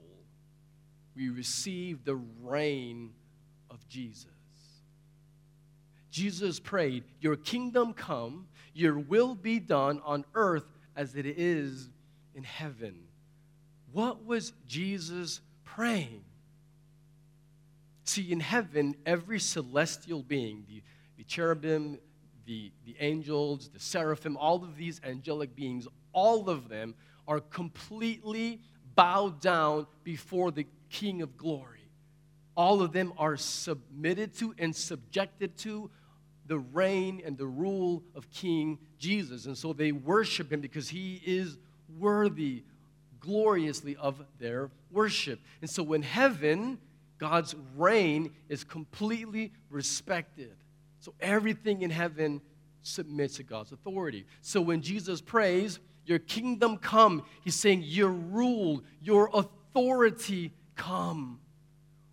we 1.15 1.29
receive 1.29 2.03
the 2.03 2.15
reign 2.41 3.11
of 3.69 3.87
Jesus. 3.87 4.34
Jesus 6.15 6.61
prayed, 6.61 7.03
Your 7.19 7.35
kingdom 7.35 7.91
come, 7.91 8.47
your 8.73 8.97
will 8.97 9.35
be 9.35 9.59
done 9.59 10.01
on 10.05 10.23
earth 10.33 10.63
as 10.95 11.13
it 11.17 11.25
is 11.25 11.89
in 12.33 12.45
heaven. 12.45 12.95
What 13.91 14.25
was 14.25 14.53
Jesus 14.65 15.41
praying? 15.65 16.23
See, 18.05 18.31
in 18.31 18.39
heaven, 18.39 18.95
every 19.05 19.41
celestial 19.41 20.23
being, 20.23 20.63
the, 20.69 20.81
the 21.17 21.25
cherubim, 21.25 21.99
the, 22.45 22.71
the 22.85 22.95
angels, 23.01 23.69
the 23.73 23.79
seraphim, 23.81 24.37
all 24.37 24.63
of 24.63 24.77
these 24.77 25.01
angelic 25.03 25.53
beings, 25.53 25.85
all 26.13 26.49
of 26.49 26.69
them 26.69 26.95
are 27.27 27.41
completely 27.41 28.61
bowed 28.95 29.41
down 29.41 29.85
before 30.05 30.51
the 30.51 30.65
King 30.89 31.21
of 31.21 31.35
glory. 31.35 31.89
All 32.55 32.81
of 32.81 32.93
them 32.93 33.11
are 33.17 33.35
submitted 33.35 34.33
to 34.37 34.55
and 34.57 34.73
subjected 34.73 35.57
to 35.57 35.91
the 36.47 36.59
reign 36.59 37.21
and 37.25 37.37
the 37.37 37.47
rule 37.47 38.03
of 38.15 38.29
King 38.29 38.77
Jesus. 38.97 39.45
And 39.45 39.57
so 39.57 39.73
they 39.73 39.91
worship 39.91 40.51
him 40.51 40.61
because 40.61 40.89
he 40.89 41.21
is 41.25 41.57
worthy 41.97 42.63
gloriously 43.19 43.95
of 43.95 44.23
their 44.39 44.69
worship. 44.91 45.39
And 45.61 45.69
so 45.69 45.93
in 45.93 46.03
heaven, 46.03 46.77
God's 47.17 47.55
reign 47.75 48.31
is 48.49 48.63
completely 48.63 49.51
respected. 49.69 50.55
So 50.99 51.13
everything 51.19 51.81
in 51.81 51.89
heaven 51.89 52.41
submits 52.81 53.37
to 53.37 53.43
God's 53.43 53.71
authority. 53.71 54.25
So 54.41 54.61
when 54.61 54.81
Jesus 54.81 55.21
prays, 55.21 55.79
Your 56.05 56.19
kingdom 56.19 56.77
come, 56.77 57.23
he's 57.43 57.55
saying, 57.55 57.83
Your 57.83 58.09
rule, 58.09 58.83
your 59.01 59.29
authority 59.33 60.51
come 60.75 61.39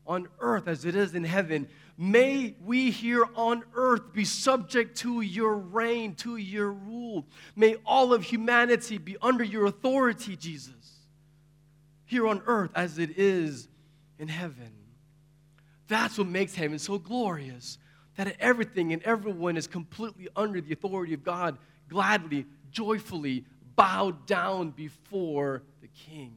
on 0.06 0.28
earth 0.40 0.68
as 0.68 0.84
it 0.84 0.96
is 0.96 1.14
in 1.14 1.24
heaven. 1.24 1.68
May 1.99 2.54
we 2.64 2.90
here 2.90 3.26
on 3.37 3.62
earth 3.75 4.12
be 4.12 4.25
subject 4.25 4.96
to 4.99 5.20
your 5.20 5.56
reign, 5.56 6.14
to 6.16 6.37
your 6.37 6.72
rule. 6.72 7.26
May 7.54 7.76
all 7.84 8.12
of 8.12 8.22
humanity 8.22 8.99
be 8.99 9.16
under 9.20 9.44
your 9.44 9.66
authority, 9.66 10.37
Jesus, 10.37 11.00
here 12.04 12.26
on 12.26 12.42
earth 12.46 12.70
as 12.75 12.99
it 12.99 13.18
is 13.18 13.68
in 14.18 14.28
heaven. 14.28 14.72
That's 15.88 16.16
what 16.16 16.26
makes 16.26 16.54
heaven 16.54 16.78
so 16.78 16.99
glorious. 16.99 17.78
That 18.16 18.37
everything 18.40 18.92
and 18.92 19.02
everyone 19.02 19.56
is 19.56 19.66
completely 19.66 20.28
under 20.37 20.61
the 20.61 20.72
authority 20.72 21.14
of 21.14 21.22
God, 21.22 21.58
gladly, 21.88 22.46
joyfully 22.70 23.44
bowed 23.75 24.26
down 24.26 24.70
before 24.70 25.62
the 25.80 25.88
King. 25.88 26.34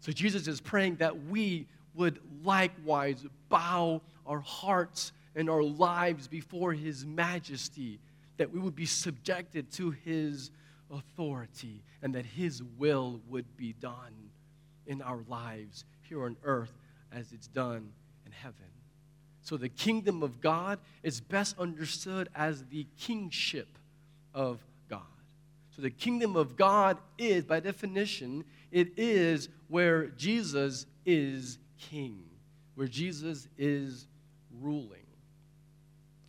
So 0.00 0.12
Jesus 0.12 0.48
is 0.48 0.60
praying 0.60 0.96
that 0.96 1.26
we 1.26 1.66
would 1.94 2.18
likewise 2.44 3.24
bow 3.48 4.02
our 4.26 4.40
hearts 4.40 5.12
and 5.34 5.48
our 5.48 5.62
lives 5.62 6.28
before 6.28 6.72
His 6.72 7.04
majesty, 7.04 7.98
that 8.36 8.52
we 8.52 8.58
would 8.58 8.76
be 8.76 8.86
subjected 8.86 9.70
to 9.72 9.90
His 9.90 10.50
authority, 10.90 11.82
and 12.02 12.14
that 12.14 12.26
His 12.26 12.62
will 12.78 13.20
would 13.28 13.56
be 13.56 13.74
done 13.74 14.30
in 14.86 15.00
our 15.02 15.20
lives 15.28 15.84
here 16.02 16.24
on 16.24 16.36
earth 16.44 16.72
as 17.12 17.32
it's 17.32 17.46
done 17.46 17.90
in 18.26 18.32
heaven. 18.32 18.56
So, 19.42 19.56
the 19.56 19.68
kingdom 19.68 20.22
of 20.22 20.40
God 20.40 20.78
is 21.02 21.20
best 21.20 21.58
understood 21.58 22.28
as 22.34 22.64
the 22.66 22.86
kingship 22.98 23.66
of 24.34 24.64
God. 24.88 25.00
So, 25.74 25.82
the 25.82 25.90
kingdom 25.90 26.36
of 26.36 26.56
God 26.56 26.98
is, 27.18 27.44
by 27.44 27.60
definition, 27.60 28.44
it 28.70 28.96
is 28.96 29.48
where 29.68 30.06
Jesus 30.06 30.86
is 31.04 31.58
king, 31.78 32.22
where 32.76 32.86
Jesus 32.86 33.48
is 33.58 34.06
ruling. 34.60 35.06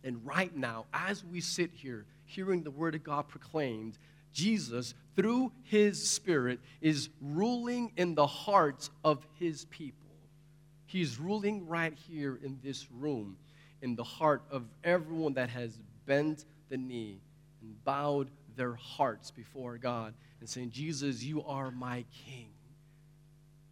And 0.02 0.24
right 0.24 0.54
now, 0.54 0.86
as 0.92 1.24
we 1.24 1.40
sit 1.40 1.70
here 1.72 2.04
hearing 2.24 2.62
the 2.62 2.70
word 2.70 2.94
of 2.94 3.04
God 3.04 3.28
proclaimed, 3.28 3.98
Jesus, 4.32 4.94
through 5.16 5.52
his 5.62 6.08
Spirit, 6.08 6.60
is 6.80 7.08
ruling 7.20 7.92
in 7.96 8.14
the 8.14 8.26
hearts 8.26 8.90
of 9.04 9.26
his 9.38 9.64
people. 9.66 10.10
He's 10.86 11.18
ruling 11.18 11.66
right 11.66 11.96
here 12.08 12.38
in 12.42 12.58
this 12.62 12.90
room, 12.90 13.36
in 13.82 13.94
the 13.94 14.04
heart 14.04 14.42
of 14.50 14.64
everyone 14.82 15.34
that 15.34 15.50
has 15.50 15.78
bent 16.06 16.44
the 16.68 16.76
knee 16.76 17.20
and 17.62 17.82
bowed 17.84 18.30
their 18.56 18.74
hearts 18.74 19.30
before 19.30 19.78
God 19.78 20.14
and 20.40 20.48
saying, 20.48 20.70
Jesus, 20.70 21.22
you 21.22 21.42
are 21.44 21.70
my 21.70 22.04
King. 22.26 22.48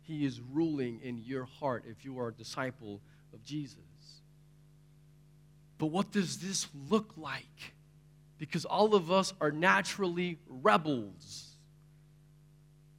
He 0.03 0.25
is 0.25 0.41
ruling 0.41 1.01
in 1.03 1.19
your 1.19 1.45
heart 1.45 1.85
if 1.87 2.05
you 2.05 2.19
are 2.19 2.29
a 2.29 2.33
disciple 2.33 3.01
of 3.33 3.45
Jesus. 3.45 3.79
But 5.83 5.91
what 5.91 6.13
does 6.13 6.39
this 6.39 6.69
look 6.89 7.13
like? 7.17 7.75
Because 8.39 8.65
all 8.65 8.95
of 8.95 9.11
us 9.11 9.35
are 9.41 9.51
naturally 9.51 10.39
rebels. 10.47 11.57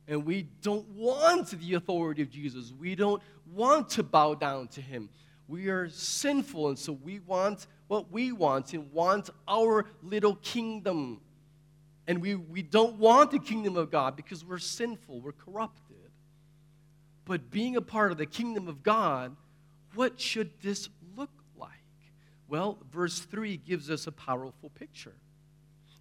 And 0.05 0.25
we 0.25 0.49
don't 0.61 0.89
want 0.89 1.57
the 1.57 1.75
authority 1.75 2.23
of 2.23 2.29
Jesus. 2.29 2.73
We 2.77 2.95
don't 2.95 3.23
want 3.53 3.87
to 3.91 4.03
bow 4.03 4.33
down 4.33 4.67
to 4.67 4.81
him. 4.81 5.07
We 5.47 5.69
are 5.69 5.87
sinful, 5.87 6.67
and 6.67 6.77
so 6.77 6.91
we 6.91 7.19
want 7.19 7.67
what 7.87 8.11
we 8.11 8.33
want 8.33 8.73
and 8.73 8.91
want 8.91 9.29
our 9.47 9.85
little 10.01 10.35
kingdom. 10.35 11.21
And 12.05 12.21
we, 12.21 12.35
we 12.35 12.63
don't 12.63 12.97
want 12.97 13.31
the 13.31 13.39
kingdom 13.39 13.77
of 13.77 13.91
God 13.91 14.17
because 14.17 14.43
we're 14.43 14.57
sinful, 14.57 15.21
we're 15.21 15.31
corrupted. 15.31 16.11
But 17.23 17.49
being 17.49 17.77
a 17.77 17.81
part 17.81 18.11
of 18.11 18.17
the 18.17 18.25
kingdom 18.25 18.67
of 18.67 18.83
God, 18.83 19.37
what 19.95 20.19
should 20.19 20.51
this? 20.61 20.89
Well, 22.53 22.77
verse 22.91 23.17
3 23.17 23.57
gives 23.57 23.89
us 23.89 24.05
a 24.05 24.12
powerful 24.12 24.69
picture. 24.69 25.15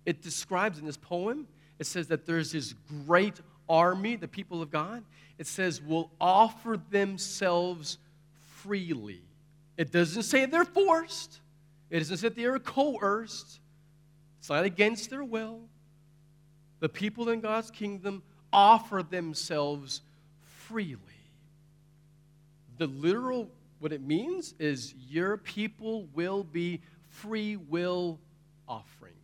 It 0.04 0.21
describes 0.21 0.78
in 0.78 0.85
this 0.85 0.99
poem, 0.99 1.47
it 1.78 1.87
says 1.87 2.09
that 2.09 2.26
there's 2.26 2.52
this 2.52 2.75
great 3.06 3.40
army, 3.71 4.16
the 4.16 4.28
people 4.28 4.61
of 4.61 4.71
God. 4.71 5.02
It 5.38 5.47
says, 5.47 5.80
will 5.80 6.11
offer 6.21 6.78
themselves 6.90 7.97
freely. 8.59 9.23
It 9.78 9.92
doesn't 9.92 10.25
say 10.25 10.44
they're 10.44 10.66
forced, 10.66 11.40
it 11.88 12.00
doesn't 12.00 12.18
say 12.18 12.28
they 12.28 12.44
are 12.44 12.59
coerced. 12.59 13.59
It's 14.38 14.50
not 14.50 14.64
against 14.64 15.09
their 15.09 15.25
will. 15.25 15.61
The 16.80 16.88
people 16.90 17.30
in 17.30 17.40
God's 17.40 17.71
kingdom 17.71 18.23
offer 18.52 19.02
themselves 19.02 20.02
freely. 20.66 20.99
The 22.76 22.88
literal, 22.88 23.49
what 23.82 23.92
it 23.92 24.00
means 24.00 24.54
is 24.60 24.94
your 25.08 25.36
people 25.36 26.06
will 26.14 26.44
be 26.44 26.80
free 27.08 27.56
will 27.56 28.20
offerings. 28.68 29.16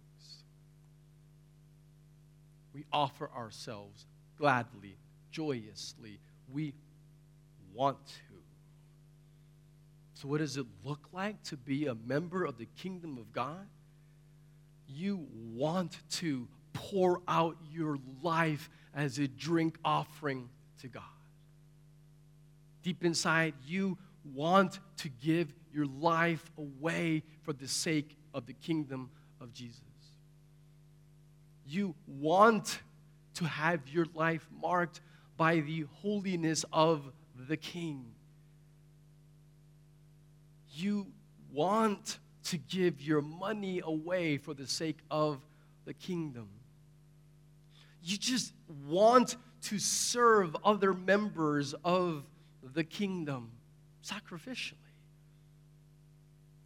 We 2.75 2.85
offer 2.93 3.31
ourselves 3.37 4.05
gladly, 4.37 4.97
joyously. 5.31 6.19
We 6.53 6.75
want 7.73 8.05
to. 8.05 8.15
So, 10.15 10.27
what 10.27 10.39
does 10.39 10.57
it 10.57 10.67
look 10.83 11.07
like 11.13 11.41
to 11.45 11.57
be 11.57 11.87
a 11.87 11.95
member 11.95 12.45
of 12.45 12.59
the 12.59 12.67
kingdom 12.77 13.17
of 13.17 13.33
God? 13.33 13.65
You 14.89 15.25
want 15.55 15.99
to 16.15 16.49
pour 16.73 17.21
out 17.29 17.57
your 17.71 17.97
life 18.25 18.69
as 18.93 19.21
a 19.21 19.29
drink 19.29 19.79
offering 19.85 20.49
to 20.81 20.89
God. 20.89 21.05
Deep 22.83 23.05
inside, 23.05 23.55
you 23.65 23.97
want 24.35 24.81
to 24.99 25.09
give 25.09 25.53
your 25.73 25.87
life 25.87 26.51
away 26.57 27.23
for 27.43 27.53
the 27.53 27.69
sake 27.69 28.17
of 28.35 28.47
the 28.47 28.53
kingdom 28.53 29.11
of 29.41 29.53
Jesus. 29.53 29.81
You 31.67 31.95
want 32.07 32.81
to 33.35 33.45
have 33.45 33.89
your 33.89 34.07
life 34.15 34.47
marked 34.63 35.01
by 35.37 35.61
the 35.61 35.87
holiness 36.03 36.65
of 36.73 37.13
the 37.49 37.57
King. 37.57 38.07
You 40.71 41.07
want 41.53 42.19
to 42.45 42.57
give 42.57 43.01
your 43.01 43.21
money 43.21 43.81
away 43.85 44.39
for 44.39 44.55
the 44.55 44.67
sake 44.67 44.99
of 45.11 45.41
the 45.85 45.95
kingdom. 45.95 46.49
You 48.03 48.17
just 48.17 48.53
want 48.87 49.37
to 49.63 49.79
serve 49.79 50.57
other 50.65 50.95
members 50.95 51.75
of 51.85 52.25
the 52.63 52.85
kingdom 52.85 53.53
sacrificially. 54.05 54.75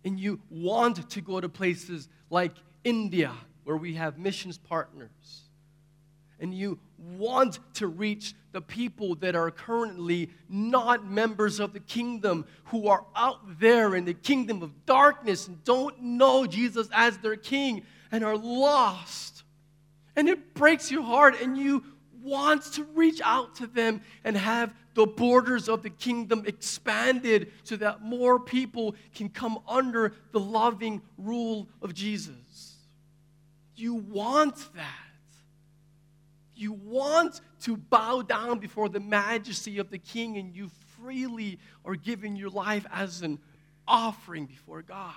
And 0.04 0.18
you 0.18 0.40
want 0.50 1.10
to 1.10 1.20
go 1.20 1.40
to 1.40 1.48
places 1.48 2.08
like 2.28 2.52
India, 2.84 3.32
where 3.64 3.76
we 3.76 3.94
have 3.94 4.18
missions 4.18 4.58
partners. 4.58 5.42
And 6.40 6.52
you 6.52 6.80
want 6.98 7.60
to 7.74 7.86
reach 7.86 8.34
the 8.50 8.60
people 8.60 9.14
that 9.16 9.36
are 9.36 9.50
currently 9.50 10.30
not 10.48 11.06
members 11.06 11.60
of 11.60 11.72
the 11.72 11.80
kingdom, 11.80 12.46
who 12.64 12.88
are 12.88 13.04
out 13.14 13.60
there 13.60 13.94
in 13.94 14.04
the 14.04 14.14
kingdom 14.14 14.62
of 14.62 14.84
darkness 14.84 15.46
and 15.46 15.62
don't 15.62 16.02
know 16.02 16.46
Jesus 16.46 16.88
as 16.92 17.18
their 17.18 17.36
king 17.36 17.84
and 18.10 18.24
are 18.24 18.36
lost. 18.36 19.44
And 20.16 20.28
it 20.28 20.52
breaks 20.54 20.90
your 20.90 21.02
heart, 21.02 21.40
and 21.40 21.56
you 21.56 21.84
want 22.20 22.64
to 22.72 22.84
reach 22.94 23.20
out 23.24 23.54
to 23.56 23.66
them 23.66 24.02
and 24.24 24.36
have 24.36 24.74
the 24.94 25.06
borders 25.06 25.68
of 25.68 25.82
the 25.82 25.90
kingdom 25.90 26.44
expanded 26.46 27.52
so 27.62 27.76
that 27.76 28.02
more 28.02 28.38
people 28.38 28.94
can 29.14 29.28
come 29.28 29.58
under 29.66 30.14
the 30.32 30.40
loving 30.40 31.00
rule 31.16 31.68
of 31.80 31.94
Jesus. 31.94 32.76
You 33.74 33.94
want 33.94 34.56
that. 34.74 34.86
You 36.54 36.72
want 36.72 37.40
to 37.62 37.76
bow 37.76 38.22
down 38.22 38.58
before 38.58 38.88
the 38.88 39.00
majesty 39.00 39.78
of 39.78 39.90
the 39.90 39.98
king, 39.98 40.36
and 40.36 40.54
you 40.54 40.70
freely 41.00 41.58
are 41.84 41.96
giving 41.96 42.36
your 42.36 42.50
life 42.50 42.86
as 42.92 43.22
an 43.22 43.38
offering 43.88 44.46
before 44.46 44.82
God. 44.82 45.14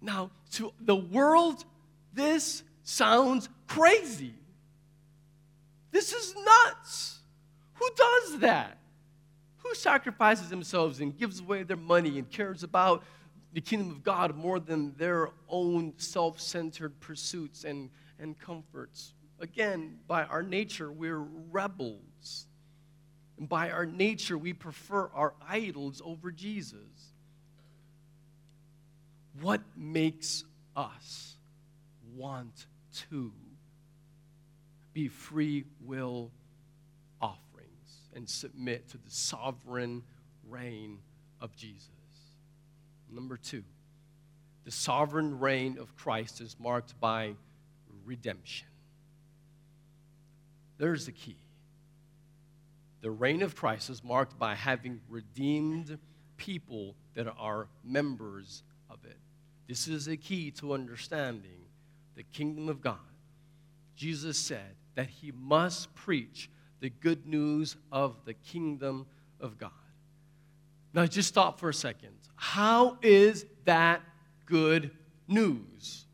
Now, 0.00 0.30
to 0.52 0.72
the 0.80 0.94
world, 0.94 1.64
this 2.12 2.62
sounds 2.82 3.48
crazy. 3.66 4.34
This 5.90 6.12
is 6.12 6.34
nuts. 6.36 7.13
Who 7.74 7.88
does 7.96 8.38
that? 8.40 8.78
Who 9.58 9.74
sacrifices 9.74 10.50
themselves 10.50 11.00
and 11.00 11.16
gives 11.16 11.40
away 11.40 11.62
their 11.62 11.76
money 11.76 12.18
and 12.18 12.30
cares 12.30 12.62
about 12.62 13.02
the 13.52 13.60
kingdom 13.60 13.90
of 13.90 14.02
God 14.02 14.36
more 14.36 14.60
than 14.60 14.94
their 14.96 15.30
own 15.48 15.94
self 15.96 16.40
centered 16.40 17.00
pursuits 17.00 17.64
and, 17.64 17.90
and 18.18 18.38
comforts? 18.38 19.14
Again, 19.40 19.98
by 20.06 20.24
our 20.24 20.42
nature, 20.42 20.90
we're 20.90 21.18
rebels. 21.18 22.46
And 23.38 23.48
by 23.48 23.70
our 23.70 23.86
nature, 23.86 24.38
we 24.38 24.52
prefer 24.52 25.08
our 25.08 25.34
idols 25.46 26.00
over 26.04 26.30
Jesus. 26.30 27.12
What 29.40 29.60
makes 29.76 30.44
us 30.76 31.36
want 32.14 32.66
to 33.10 33.32
be 34.92 35.08
free 35.08 35.64
will 35.80 36.30
and 38.14 38.28
submit 38.28 38.88
to 38.88 38.96
the 38.98 39.10
sovereign 39.10 40.02
reign 40.48 40.98
of 41.40 41.54
Jesus. 41.56 41.88
Number 43.10 43.36
two, 43.36 43.64
the 44.64 44.70
sovereign 44.70 45.38
reign 45.38 45.78
of 45.78 45.94
Christ 45.96 46.40
is 46.40 46.56
marked 46.58 46.98
by 47.00 47.34
redemption. 48.04 48.68
There's 50.78 51.06
the 51.06 51.12
key. 51.12 51.36
The 53.00 53.10
reign 53.10 53.42
of 53.42 53.54
Christ 53.54 53.90
is 53.90 54.02
marked 54.02 54.38
by 54.38 54.54
having 54.54 55.00
redeemed 55.08 55.98
people 56.36 56.96
that 57.14 57.28
are 57.38 57.68
members 57.84 58.62
of 58.90 59.04
it. 59.04 59.18
This 59.68 59.86
is 59.86 60.08
a 60.08 60.16
key 60.16 60.50
to 60.52 60.72
understanding 60.72 61.66
the 62.16 62.22
kingdom 62.22 62.68
of 62.68 62.80
God. 62.80 62.98
Jesus 63.96 64.38
said, 64.38 64.76
that 64.94 65.08
he 65.08 65.32
must 65.32 65.94
preach 65.94 66.48
the 66.84 66.90
good 66.90 67.26
news 67.26 67.76
of 67.90 68.14
the 68.26 68.34
kingdom 68.34 69.06
of 69.40 69.56
God. 69.56 69.70
Now, 70.92 71.06
just 71.06 71.30
stop 71.30 71.58
for 71.58 71.70
a 71.70 71.74
second. 71.74 72.10
How 72.36 72.98
is 73.00 73.46
that 73.64 74.02
good 74.44 74.90
news? 75.26 76.04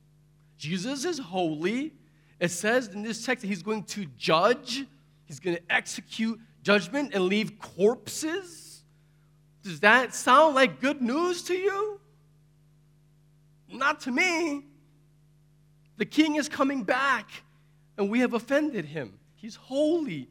Jesus 0.59 1.05
is 1.05 1.19
holy. 1.19 1.93
It 2.39 2.53
says 2.53 2.87
in 2.87 3.03
this 3.03 3.27
text 3.27 3.43
that 3.43 3.49
he's 3.49 3.65
going 3.65 3.83
to 3.83 4.07
judge, 4.17 4.87
he's 5.25 5.41
going 5.41 5.57
to 5.57 5.63
execute 5.69 6.39
judgment 6.63 7.15
and 7.15 7.25
leave 7.25 7.59
corpses. 7.59 8.85
Does 9.65 9.81
that 9.81 10.15
sound 10.15 10.55
like 10.55 10.81
good 10.81 11.03
news 11.03 11.43
to 11.43 11.55
you? 11.55 11.99
Not 13.69 14.03
to 14.03 14.13
me. 14.13 14.67
The 15.97 16.07
king 16.07 16.37
is 16.37 16.49
coming 16.49 16.85
back 16.85 17.29
and 17.99 18.09
we 18.09 18.21
have 18.21 18.35
offended 18.35 18.85
him. 18.85 19.19
He's 19.35 19.57
holy. 19.57 20.29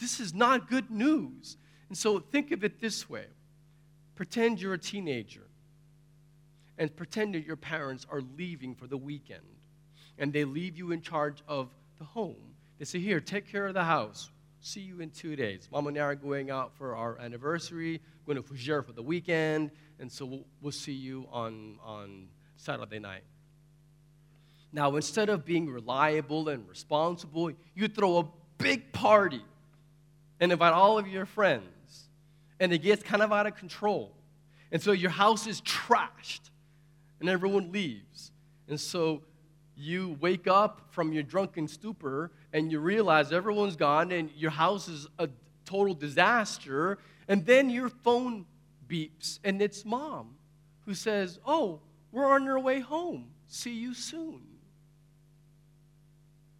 This 0.00 0.18
is 0.18 0.34
not 0.34 0.68
good 0.68 0.90
news. 0.90 1.58
And 1.88 1.98
so 1.98 2.18
think 2.18 2.52
of 2.52 2.64
it 2.64 2.80
this 2.80 3.08
way 3.08 3.26
pretend 4.14 4.60
you're 4.60 4.74
a 4.74 4.78
teenager 4.78 5.46
and 6.78 6.94
pretend 6.94 7.34
that 7.34 7.44
your 7.44 7.56
parents 7.56 8.06
are 8.10 8.22
leaving 8.36 8.74
for 8.74 8.86
the 8.86 8.96
weekend 8.96 9.40
and 10.18 10.32
they 10.32 10.44
leave 10.44 10.76
you 10.76 10.92
in 10.92 11.00
charge 11.02 11.42
of 11.48 11.74
the 11.98 12.04
home. 12.04 12.54
They 12.78 12.84
say, 12.84 12.98
Here, 12.98 13.20
take 13.20 13.50
care 13.50 13.66
of 13.66 13.74
the 13.74 13.84
house. 13.84 14.30
See 14.62 14.80
you 14.80 15.00
in 15.00 15.10
two 15.10 15.36
days. 15.36 15.68
Mom 15.72 15.86
and 15.86 15.96
I 15.96 16.02
are 16.02 16.14
going 16.14 16.50
out 16.50 16.76
for 16.76 16.94
our 16.94 17.18
anniversary, 17.18 18.00
going 18.26 18.36
to 18.36 18.42
Fougere 18.42 18.84
for 18.84 18.92
the 18.92 19.02
weekend, 19.02 19.70
and 19.98 20.12
so 20.12 20.26
we'll, 20.26 20.44
we'll 20.60 20.72
see 20.72 20.92
you 20.92 21.26
on, 21.32 21.78
on 21.82 22.28
Saturday 22.56 22.98
night. 22.98 23.22
Now, 24.70 24.94
instead 24.96 25.30
of 25.30 25.46
being 25.46 25.68
reliable 25.70 26.50
and 26.50 26.68
responsible, 26.68 27.50
you 27.74 27.88
throw 27.88 28.18
a 28.18 28.24
big 28.58 28.92
party 28.92 29.42
and 30.40 30.50
invite 30.50 30.72
all 30.72 30.98
of 30.98 31.06
your 31.06 31.26
friends. 31.26 32.08
And 32.58 32.72
it 32.72 32.78
gets 32.78 33.02
kind 33.02 33.22
of 33.22 33.32
out 33.32 33.46
of 33.46 33.56
control. 33.56 34.12
And 34.72 34.82
so 34.82 34.92
your 34.92 35.10
house 35.10 35.46
is 35.46 35.60
trashed 35.60 36.50
and 37.20 37.28
everyone 37.28 37.70
leaves. 37.72 38.32
And 38.68 38.80
so 38.80 39.22
you 39.76 40.16
wake 40.20 40.46
up 40.46 40.86
from 40.90 41.12
your 41.12 41.22
drunken 41.22 41.68
stupor 41.68 42.30
and 42.52 42.70
you 42.70 42.80
realize 42.80 43.32
everyone's 43.32 43.76
gone 43.76 44.12
and 44.12 44.30
your 44.36 44.50
house 44.50 44.88
is 44.88 45.06
a 45.18 45.28
total 45.64 45.94
disaster. 45.94 46.98
And 47.28 47.44
then 47.46 47.70
your 47.70 47.88
phone 47.88 48.46
beeps 48.88 49.38
and 49.44 49.60
it's 49.60 49.84
mom 49.84 50.34
who 50.84 50.94
says, 50.94 51.38
Oh, 51.46 51.80
we're 52.12 52.26
on 52.26 52.48
our 52.48 52.58
way 52.58 52.80
home. 52.80 53.28
See 53.46 53.74
you 53.74 53.94
soon. 53.94 54.42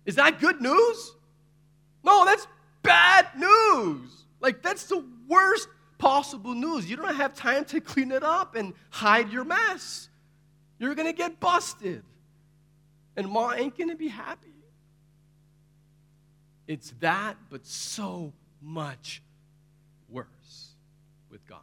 Is 0.04 0.16
that 0.16 0.40
good 0.40 0.60
news? 0.60 1.14
No, 2.02 2.24
that's 2.24 2.46
bad 2.82 3.26
news. 3.36 4.24
Like, 4.40 4.62
that's 4.62 4.84
the 4.84 5.04
worst 5.28 5.68
possible 5.98 6.54
news. 6.54 6.88
You 6.88 6.96
don't 6.96 7.14
have 7.14 7.34
time 7.34 7.64
to 7.66 7.80
clean 7.80 8.10
it 8.10 8.22
up 8.22 8.56
and 8.56 8.74
hide 8.88 9.30
your 9.30 9.44
mess. 9.44 10.08
You're 10.78 10.94
going 10.94 11.08
to 11.08 11.16
get 11.16 11.38
busted. 11.40 12.02
And 13.16 13.28
Ma 13.28 13.52
ain't 13.52 13.76
going 13.76 13.90
to 13.90 13.96
be 13.96 14.08
happy. 14.08 14.48
It's 16.66 16.94
that, 17.00 17.36
but 17.50 17.66
so 17.66 18.32
much 18.62 19.22
worse 20.08 20.74
with 21.30 21.46
God. 21.46 21.58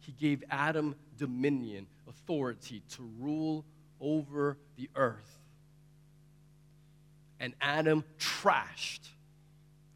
He 0.00 0.12
gave 0.12 0.42
Adam 0.50 0.94
dominion, 1.16 1.86
authority 2.08 2.82
to 2.96 3.02
rule 3.18 3.64
over 4.00 4.58
the 4.76 4.90
earth. 4.96 5.38
And 7.40 7.54
Adam 7.60 8.04
trashed 8.18 9.08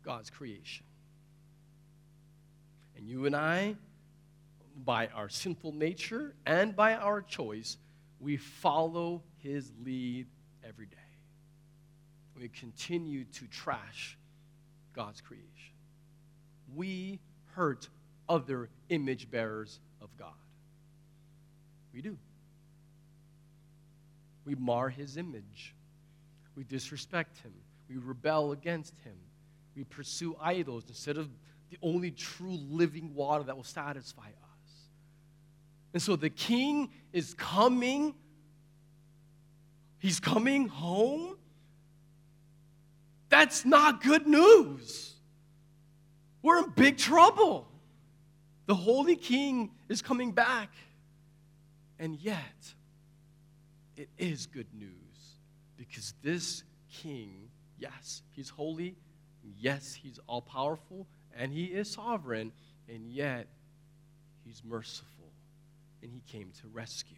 God's 0.09 0.31
creation. 0.31 0.87
And 2.97 3.07
you 3.07 3.27
and 3.27 3.37
I, 3.37 3.77
by 4.85 5.09
our 5.09 5.29
sinful 5.29 5.73
nature 5.73 6.35
and 6.47 6.75
by 6.75 6.95
our 6.95 7.21
choice, 7.21 7.77
we 8.19 8.39
follow 8.39 9.23
his 9.43 9.71
lead 9.85 10.27
every 10.65 10.87
day 10.87 10.97
we 12.41 12.49
continue 12.49 13.25
to 13.25 13.47
trash 13.47 14.17
God's 14.95 15.21
creation. 15.21 15.47
We 16.75 17.21
hurt 17.55 17.89
other 18.29 18.69
image 18.89 19.31
bearers 19.31 19.81
of 20.01 20.09
God. 20.17 20.33
We 21.93 22.03
do. 22.03 22.17
We 24.45 24.55
mar 24.55 24.89
his 24.89 25.17
image. 25.17 25.75
We 26.55 26.65
disrespect 26.65 27.39
him. 27.39 27.53
We 27.89 27.97
rebel 27.97 28.53
against 28.53 28.95
him. 29.05 29.17
We 29.79 29.85
pursue 29.85 30.37
idols 30.41 30.85
instead 30.89 31.17
of 31.17 31.31
the 31.71 31.79
only 31.81 32.11
true 32.11 32.59
living 32.69 33.15
water 33.15 33.45
that 33.45 33.57
will 33.57 33.65
satisfy 33.65 34.27
us. 34.27 34.73
And 35.95 36.03
so 36.03 36.17
the 36.17 36.31
king 36.31 36.91
is 37.13 37.33
coming. 37.35 38.15
He's 39.99 40.21
coming 40.21 40.69
home 40.69 41.39
that's 43.29 43.65
not 43.65 44.03
good 44.03 44.27
news. 44.27 45.15
We're 46.43 46.65
in 46.65 46.71
big 46.71 46.97
trouble. 46.97 47.69
The 48.67 48.75
Holy 48.75 49.17
King 49.17 49.71
is 49.89 50.03
coming 50.03 50.33
back. 50.33 50.71
And 51.99 52.17
yet, 52.17 52.75
it 53.97 54.09
is 54.19 54.47
good 54.47 54.73
news 54.73 54.93
because 55.77 56.15
this 56.23 56.63
King, 56.91 57.51
yes, 57.79 58.23
he's 58.33 58.49
holy, 58.49 58.97
yes, 59.57 59.95
he's 59.95 60.19
all 60.27 60.43
powerful, 60.43 61.07
and 61.37 61.53
he 61.53 61.65
is 61.67 61.91
sovereign, 61.91 62.53
and 62.89 63.07
yet, 63.07 63.47
he's 64.45 64.63
merciful, 64.65 65.31
and 66.03 66.11
he 66.13 66.23
came 66.27 66.51
to 66.61 66.69
rescue. 66.69 67.17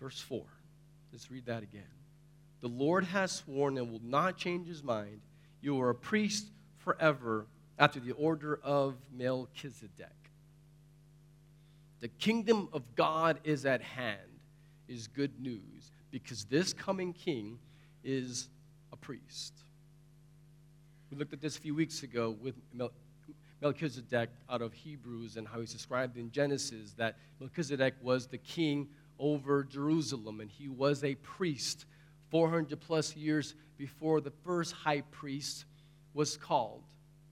Verse 0.00 0.20
4. 0.20 0.42
Let's 1.12 1.30
read 1.30 1.46
that 1.46 1.62
again. 1.62 1.82
The 2.60 2.68
Lord 2.68 3.04
has 3.04 3.32
sworn 3.32 3.76
and 3.78 3.90
will 3.90 4.02
not 4.02 4.36
change 4.36 4.68
his 4.68 4.82
mind. 4.82 5.20
You 5.60 5.80
are 5.80 5.90
a 5.90 5.94
priest 5.94 6.46
forever 6.78 7.46
after 7.78 8.00
the 8.00 8.12
order 8.12 8.60
of 8.62 8.94
Melchizedek. 9.12 10.08
The 12.00 12.08
kingdom 12.08 12.68
of 12.72 12.94
God 12.94 13.40
is 13.44 13.66
at 13.66 13.82
hand, 13.82 14.20
is 14.88 15.06
good 15.06 15.40
news, 15.40 15.90
because 16.10 16.44
this 16.44 16.72
coming 16.72 17.12
king 17.12 17.58
is 18.02 18.48
a 18.92 18.96
priest. 18.96 19.54
We 21.10 21.16
looked 21.16 21.32
at 21.32 21.40
this 21.40 21.56
a 21.56 21.60
few 21.60 21.74
weeks 21.74 22.02
ago 22.02 22.36
with 22.40 22.54
Melchizedek 23.60 24.30
out 24.48 24.62
of 24.62 24.72
Hebrews 24.72 25.36
and 25.36 25.46
how 25.46 25.60
he's 25.60 25.72
described 25.72 26.16
in 26.16 26.30
Genesis 26.30 26.92
that 26.94 27.16
Melchizedek 27.40 27.94
was 28.02 28.26
the 28.26 28.38
king 28.38 28.88
over 29.18 29.64
Jerusalem 29.64 30.40
and 30.40 30.50
he 30.50 30.68
was 30.68 31.04
a 31.04 31.14
priest 31.16 31.84
400 32.30 32.80
plus 32.80 33.16
years 33.16 33.54
before 33.76 34.20
the 34.20 34.30
first 34.44 34.72
high 34.72 35.02
priest 35.10 35.64
was 36.14 36.36
called 36.36 36.84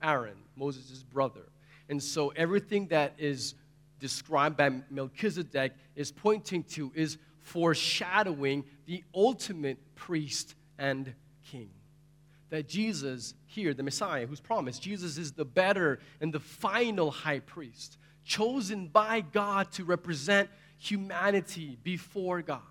Aaron, 0.02 0.38
Moses' 0.56 1.02
brother. 1.02 1.48
And 1.88 2.02
so 2.02 2.28
everything 2.30 2.88
that 2.88 3.14
is 3.18 3.54
described 4.00 4.56
by 4.56 4.70
Melchizedek 4.90 5.72
is 5.96 6.12
pointing 6.12 6.64
to, 6.64 6.92
is 6.94 7.18
foreshadowing 7.40 8.64
the 8.86 9.02
ultimate 9.14 9.78
priest 9.94 10.54
and 10.78 11.14
king. 11.50 11.70
That 12.50 12.68
Jesus, 12.68 13.34
here, 13.46 13.74
the 13.74 13.82
Messiah, 13.82 14.26
who's 14.26 14.40
promised, 14.40 14.82
Jesus 14.82 15.18
is 15.18 15.32
the 15.32 15.44
better 15.44 16.00
and 16.20 16.32
the 16.32 16.40
final 16.40 17.10
high 17.10 17.40
priest, 17.40 17.98
chosen 18.24 18.86
by 18.86 19.20
God 19.20 19.70
to 19.72 19.84
represent 19.84 20.48
humanity 20.78 21.78
before 21.82 22.40
God. 22.40 22.62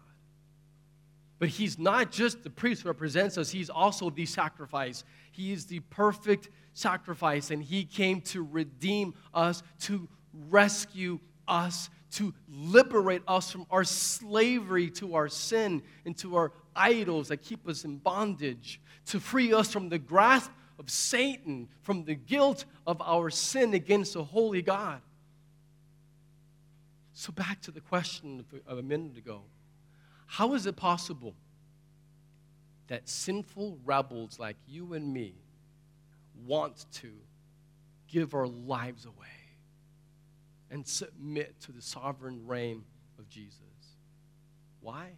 But 1.39 1.49
he's 1.49 1.77
not 1.77 2.11
just 2.11 2.43
the 2.43 2.49
priest 2.49 2.81
who 2.81 2.89
represents 2.89 3.37
us, 3.37 3.51
he's 3.51 3.69
also 3.69 4.09
the 4.09 4.25
sacrifice. 4.25 5.03
He 5.31 5.51
is 5.51 5.67
the 5.67 5.81
perfect 5.81 6.49
sacrifice, 6.73 7.51
and 7.51 7.61
he 7.61 7.85
came 7.85 8.21
to 8.21 8.43
redeem 8.43 9.13
us, 9.33 9.61
to 9.81 10.07
rescue 10.49 11.19
us, 11.47 11.89
to 12.13 12.33
liberate 12.49 13.21
us 13.27 13.51
from 13.51 13.65
our 13.69 13.83
slavery 13.83 14.89
to 14.89 15.15
our 15.15 15.27
sin 15.27 15.83
and 16.05 16.17
to 16.17 16.35
our 16.35 16.53
idols 16.77 17.29
that 17.29 17.37
keep 17.37 17.67
us 17.67 17.83
in 17.83 17.97
bondage, 17.97 18.79
to 19.07 19.19
free 19.19 19.53
us 19.53 19.71
from 19.71 19.89
the 19.89 19.99
grasp 19.99 20.51
of 20.79 20.89
Satan, 20.89 21.67
from 21.81 22.05
the 22.05 22.15
guilt 22.15 22.65
of 22.85 23.01
our 23.01 23.29
sin 23.29 23.73
against 23.73 24.15
a 24.15 24.23
holy 24.23 24.61
God. 24.61 25.01
So, 27.13 27.31
back 27.31 27.61
to 27.61 27.71
the 27.71 27.81
question 27.81 28.45
of 28.67 28.77
a 28.77 28.83
minute 28.83 29.17
ago 29.17 29.41
how 30.27 30.53
is 30.53 30.65
it 30.65 30.75
possible 30.75 31.33
that 32.87 33.07
sinful 33.09 33.79
rebels 33.85 34.37
like 34.39 34.57
you 34.67 34.93
and 34.93 35.11
me 35.13 35.33
want 36.45 36.85
to 36.91 37.11
give 38.07 38.33
our 38.33 38.47
lives 38.47 39.05
away 39.05 39.15
and 40.69 40.85
submit 40.85 41.59
to 41.61 41.71
the 41.71 41.81
sovereign 41.81 42.45
reign 42.45 42.83
of 43.17 43.29
Jesus? 43.29 43.61
Why? 44.81 45.11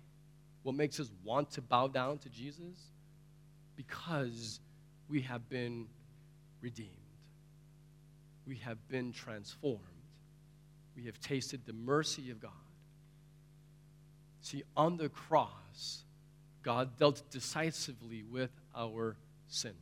What 0.69 0.75
makes 0.75 0.99
us 0.99 1.10
want 1.23 1.49
to 1.53 1.63
bow 1.63 1.88
down 1.88 2.19
to 2.19 2.29
Jesus? 2.29 2.91
Because 3.75 4.60
we 5.08 5.21
have 5.21 5.49
been 5.49 5.88
redeemed. 6.62 6.91
We 8.45 8.58
have 8.58 8.77
been 8.88 9.12
transformed. 9.12 9.79
We 10.95 11.05
have 11.05 11.19
tasted 11.21 11.62
the 11.65 11.73
mercy 11.73 12.29
of 12.29 12.39
God. 12.39 12.51
See, 14.41 14.62
on 14.77 14.97
the 14.97 15.10
cross, 15.10 16.03
God 16.62 16.95
dealt 16.99 17.23
decisively 17.32 18.21
with 18.21 18.51
our 18.75 19.17
sin. 19.47 19.73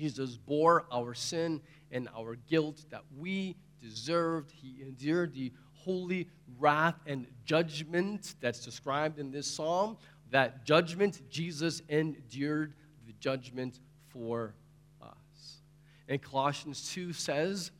Jesus 0.00 0.38
bore 0.38 0.86
our 0.90 1.12
sin 1.12 1.60
and 1.92 2.08
our 2.16 2.36
guilt 2.36 2.86
that 2.88 3.02
we 3.18 3.54
deserved. 3.82 4.50
He 4.50 4.80
endured 4.80 5.34
the 5.34 5.52
holy 5.88 6.28
wrath 6.58 6.96
and 7.06 7.26
judgment 7.46 8.34
that's 8.42 8.62
described 8.62 9.18
in 9.18 9.30
this 9.30 9.46
psalm. 9.46 9.96
That 10.30 10.66
judgment, 10.66 11.22
Jesus 11.30 11.80
endured 11.88 12.74
the 13.06 13.14
judgment 13.20 13.80
for 14.08 14.54
us. 15.00 15.62
And 16.06 16.20
Colossians 16.20 16.92
2 16.92 17.14
says 17.14 17.70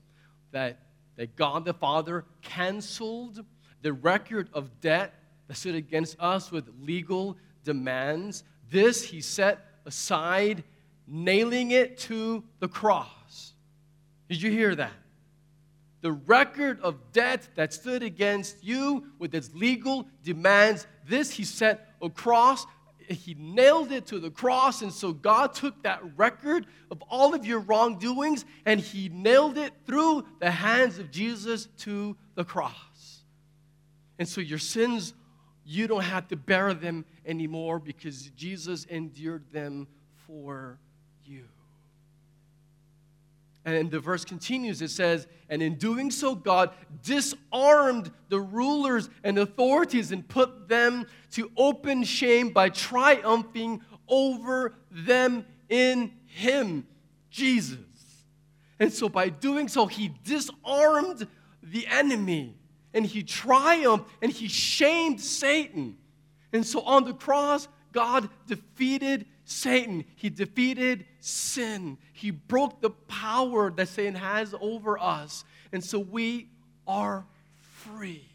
that, 0.52 0.78
that 1.16 1.36
God 1.36 1.66
the 1.66 1.74
Father 1.74 2.24
canceled 2.40 3.44
the 3.82 3.92
record 3.92 4.48
of 4.54 4.80
debt 4.80 5.12
that 5.46 5.58
stood 5.58 5.74
against 5.74 6.16
us 6.18 6.50
with 6.50 6.66
legal 6.80 7.36
demands. 7.62 8.42
This 8.70 9.04
he 9.04 9.20
set 9.20 9.58
aside, 9.84 10.64
nailing 11.06 11.72
it 11.72 11.98
to 11.98 12.42
the 12.60 12.68
cross. 12.68 13.52
Did 14.30 14.40
you 14.40 14.50
hear 14.50 14.74
that? 14.76 14.92
The 16.00 16.12
record 16.12 16.80
of 16.80 17.12
debt 17.12 17.48
that 17.56 17.72
stood 17.72 18.02
against 18.02 18.62
you 18.62 19.06
with 19.18 19.34
its 19.34 19.52
legal 19.54 20.08
demands, 20.22 20.86
this 21.06 21.30
he 21.30 21.44
set 21.44 21.94
across. 22.00 22.66
He 23.08 23.34
nailed 23.38 23.90
it 23.90 24.06
to 24.06 24.20
the 24.20 24.30
cross, 24.30 24.82
and 24.82 24.92
so 24.92 25.12
God 25.12 25.54
took 25.54 25.82
that 25.82 26.00
record 26.16 26.66
of 26.90 27.02
all 27.08 27.34
of 27.34 27.46
your 27.46 27.60
wrongdoings 27.60 28.44
and 28.66 28.78
he 28.80 29.08
nailed 29.08 29.56
it 29.58 29.72
through 29.86 30.26
the 30.40 30.50
hands 30.50 30.98
of 30.98 31.10
Jesus 31.10 31.66
to 31.78 32.16
the 32.34 32.44
cross. 32.44 33.24
And 34.18 34.28
so 34.28 34.40
your 34.40 34.58
sins 34.58 35.14
you 35.68 35.86
don't 35.86 36.02
have 36.02 36.26
to 36.28 36.36
bear 36.36 36.72
them 36.72 37.04
anymore 37.26 37.78
because 37.78 38.30
Jesus 38.30 38.84
endured 38.86 39.52
them 39.52 39.86
for 40.26 40.78
you. 41.26 41.44
And 43.64 43.90
the 43.90 44.00
verse 44.00 44.24
continues 44.24 44.80
it 44.80 44.90
says, 44.90 45.26
And 45.48 45.62
in 45.62 45.74
doing 45.74 46.10
so, 46.10 46.34
God 46.34 46.70
disarmed 47.02 48.10
the 48.28 48.40
rulers 48.40 49.10
and 49.24 49.38
authorities 49.38 50.12
and 50.12 50.26
put 50.26 50.68
them 50.68 51.06
to 51.32 51.50
open 51.56 52.04
shame 52.04 52.50
by 52.50 52.70
triumphing 52.70 53.82
over 54.08 54.74
them 54.90 55.44
in 55.68 56.12
Him, 56.26 56.86
Jesus. 57.30 57.78
And 58.80 58.92
so, 58.92 59.08
by 59.08 59.28
doing 59.28 59.68
so, 59.68 59.86
He 59.86 60.14
disarmed 60.24 61.26
the 61.62 61.86
enemy 61.88 62.56
and 62.94 63.04
He 63.04 63.22
triumphed 63.22 64.08
and 64.22 64.32
He 64.32 64.48
shamed 64.48 65.20
Satan. 65.20 65.98
And 66.52 66.64
so, 66.64 66.80
on 66.82 67.04
the 67.04 67.12
cross, 67.12 67.68
God 67.92 68.28
defeated 68.46 69.26
Satan. 69.44 70.04
He 70.16 70.30
defeated 70.30 71.06
sin. 71.20 71.98
He 72.12 72.30
broke 72.30 72.80
the 72.80 72.90
power 72.90 73.70
that 73.70 73.88
Satan 73.88 74.14
has 74.14 74.54
over 74.60 74.98
us. 74.98 75.44
And 75.72 75.82
so 75.82 75.98
we 75.98 76.48
are 76.86 77.26
free. 77.72 78.28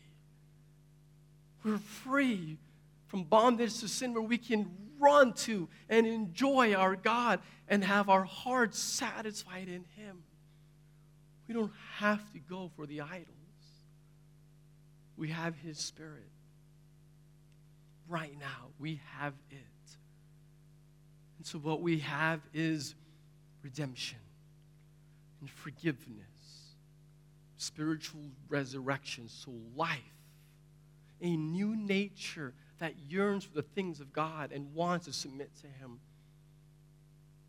We're 1.63 1.77
free 1.77 2.57
from 3.07 3.23
bondage 3.23 3.79
to 3.79 3.87
sin 3.87 4.13
where 4.13 4.23
we 4.23 4.37
can 4.37 4.71
run 4.99 5.33
to 5.33 5.69
and 5.89 6.07
enjoy 6.07 6.73
our 6.73 6.95
God 6.95 7.39
and 7.67 7.83
have 7.83 8.09
our 8.09 8.23
hearts 8.23 8.79
satisfied 8.79 9.67
in 9.67 9.85
Him. 9.95 10.23
We 11.47 11.53
don't 11.53 11.71
have 11.97 12.31
to 12.33 12.39
go 12.39 12.71
for 12.75 12.85
the 12.85 13.01
idols. 13.01 13.27
We 15.15 15.29
have 15.29 15.55
His 15.57 15.77
Spirit. 15.77 16.32
Right 18.07 18.37
now, 18.39 18.69
we 18.79 19.01
have 19.17 19.33
it. 19.49 19.57
And 21.37 21.47
so, 21.47 21.57
what 21.59 21.81
we 21.81 21.99
have 21.99 22.41
is 22.53 22.95
redemption 23.63 24.19
and 25.39 25.49
forgiveness, 25.49 26.75
spiritual 27.57 28.21
resurrection, 28.49 29.27
so 29.27 29.51
life, 29.75 29.99
a 31.21 31.35
new 31.35 31.75
nature 31.75 32.53
that 32.79 32.93
yearns 33.09 33.45
for 33.45 33.55
the 33.55 33.61
things 33.61 33.99
of 33.99 34.11
God 34.13 34.51
and 34.51 34.73
wants 34.73 35.05
to 35.05 35.13
submit 35.13 35.49
to 35.61 35.67
Him. 35.67 35.99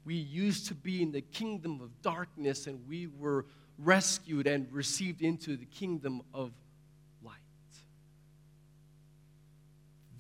We 0.05 0.15
used 0.15 0.67
to 0.69 0.75
be 0.75 1.03
in 1.03 1.13
the 1.13 1.23
kingdom 1.23 1.81
of 1.81 2.03
darkness 2.03 2.67
and 2.67 2.87
we 2.89 3.07
were 3.07 3.47
rescued 3.79 4.47
and 4.47 4.71
received 4.73 5.23
into 5.23 5.57
the 5.57 5.65
kingdom 5.65 6.23
of 6.33 6.53
light. 7.23 7.35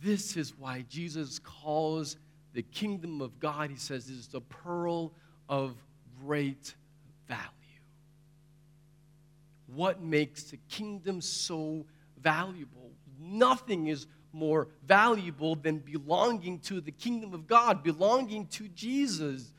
This 0.04 0.36
is 0.36 0.52
why 0.58 0.84
Jesus 0.90 1.38
calls 1.38 2.18
the 2.52 2.60
kingdom 2.60 3.22
of 3.22 3.40
God, 3.40 3.70
he 3.70 3.76
says, 3.76 4.10
is 4.10 4.28
the 4.28 4.42
pearl 4.42 5.12
of 5.48 5.74
great 6.20 6.74
value. 7.26 7.48
What 9.66 10.02
makes 10.02 10.42
the 10.44 10.58
kingdom 10.68 11.22
so 11.22 11.86
valuable? 12.20 12.90
Nothing 13.18 13.86
is 13.86 14.06
more 14.34 14.68
valuable 14.86 15.54
than 15.54 15.78
belonging 15.78 16.58
to 16.60 16.82
the 16.82 16.92
kingdom 16.92 17.32
of 17.32 17.46
God, 17.46 17.82
belonging 17.82 18.46
to 18.48 18.68
Jesus. 18.68 19.52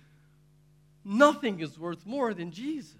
Nothing 1.03 1.59
is 1.59 1.79
worth 1.79 2.05
more 2.05 2.35
than 2.35 2.51
Jesus. 2.51 2.93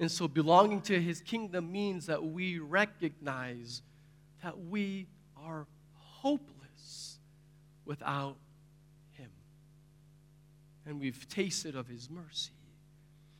And 0.00 0.10
so, 0.10 0.26
belonging 0.26 0.80
to 0.82 1.00
his 1.00 1.20
kingdom 1.20 1.70
means 1.70 2.06
that 2.06 2.24
we 2.24 2.58
recognize 2.58 3.82
that 4.42 4.58
we 4.58 5.06
are 5.36 5.66
hopeless 6.20 7.18
without 7.84 8.36
Him. 9.12 9.30
and 10.86 11.00
we've 11.00 11.28
tasted 11.28 11.74
of 11.76 11.86
his 11.86 12.10
mercy. 12.10 12.52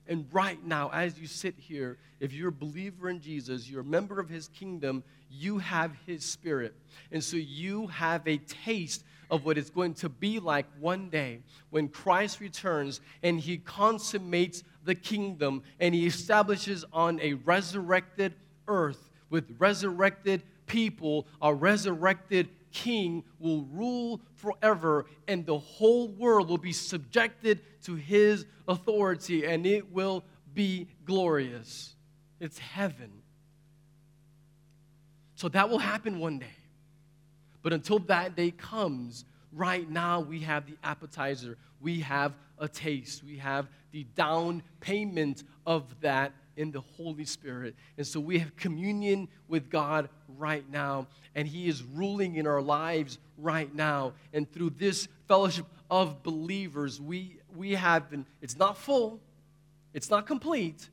And 0.06 0.26
right 0.32 0.62
now, 0.64 0.90
as 0.92 1.18
you 1.18 1.26
sit 1.26 1.54
here, 1.56 1.98
if 2.18 2.32
you're 2.32 2.48
a 2.48 2.52
believer 2.52 3.08
in 3.08 3.20
Jesus, 3.20 3.68
you're 3.68 3.82
a 3.82 3.84
member 3.84 4.18
of 4.18 4.28
his 4.28 4.48
kingdom, 4.48 5.04
you 5.30 5.58
have 5.58 5.92
his 6.06 6.24
spirit. 6.24 6.74
And 7.12 7.22
so 7.22 7.36
you 7.36 7.86
have 7.86 8.26
a 8.26 8.38
taste 8.38 9.04
of 9.30 9.44
what 9.44 9.56
it's 9.56 9.70
going 9.70 9.94
to 9.94 10.08
be 10.08 10.40
like 10.40 10.66
one 10.80 11.10
day 11.10 11.42
when 11.70 11.88
Christ 11.88 12.40
returns 12.40 13.00
and 13.22 13.38
he 13.38 13.58
consummates 13.58 14.64
the 14.84 14.94
kingdom 14.94 15.62
and 15.78 15.94
he 15.94 16.06
establishes 16.06 16.84
on 16.92 17.20
a 17.20 17.34
resurrected 17.34 18.34
earth 18.66 19.10
with 19.28 19.44
resurrected 19.58 20.42
people, 20.66 21.26
a 21.40 21.54
resurrected 21.54 22.48
king 22.72 23.24
will 23.38 23.62
rule 23.72 24.20
forever, 24.34 25.06
and 25.28 25.44
the 25.44 25.58
whole 25.58 26.08
world 26.08 26.48
will 26.48 26.58
be 26.58 26.72
subjected 26.72 27.60
to 27.82 27.94
his 27.94 28.46
authority, 28.68 29.44
and 29.46 29.66
it 29.66 29.92
will 29.92 30.24
be 30.54 30.88
glorious. 31.04 31.94
It's 32.40 32.58
heaven. 32.58 33.10
So 35.34 35.48
that 35.48 35.70
will 35.70 35.78
happen 35.78 36.18
one 36.18 36.38
day. 36.38 36.46
But 37.62 37.72
until 37.72 37.98
that 38.00 38.36
day 38.36 38.50
comes, 38.50 39.24
right 39.52 39.88
now 39.88 40.20
we 40.20 40.40
have 40.40 40.66
the 40.66 40.76
appetizer, 40.82 41.56
we 41.80 42.00
have 42.00 42.34
a 42.58 42.68
taste, 42.68 43.24
we 43.24 43.36
have 43.38 43.68
the 43.92 44.04
down 44.14 44.62
payment 44.80 45.44
of 45.66 45.98
that 46.00 46.32
in 46.56 46.70
the 46.70 46.80
Holy 46.80 47.24
Spirit. 47.24 47.74
And 47.96 48.06
so 48.06 48.20
we 48.20 48.38
have 48.38 48.56
communion 48.56 49.28
with 49.48 49.70
God 49.70 50.08
right 50.38 50.68
now, 50.70 51.06
and 51.34 51.46
He 51.46 51.68
is 51.68 51.82
ruling 51.82 52.36
in 52.36 52.46
our 52.46 52.62
lives 52.62 53.18
right 53.38 53.72
now. 53.74 54.12
And 54.32 54.50
through 54.50 54.70
this 54.70 55.08
fellowship 55.28 55.66
of 55.90 56.22
believers, 56.22 57.00
we, 57.00 57.40
we 57.54 57.72
have 57.72 58.10
been, 58.10 58.26
it's 58.40 58.56
not 58.56 58.76
full, 58.76 59.20
it's 59.92 60.10
not 60.10 60.26
complete, 60.26 60.88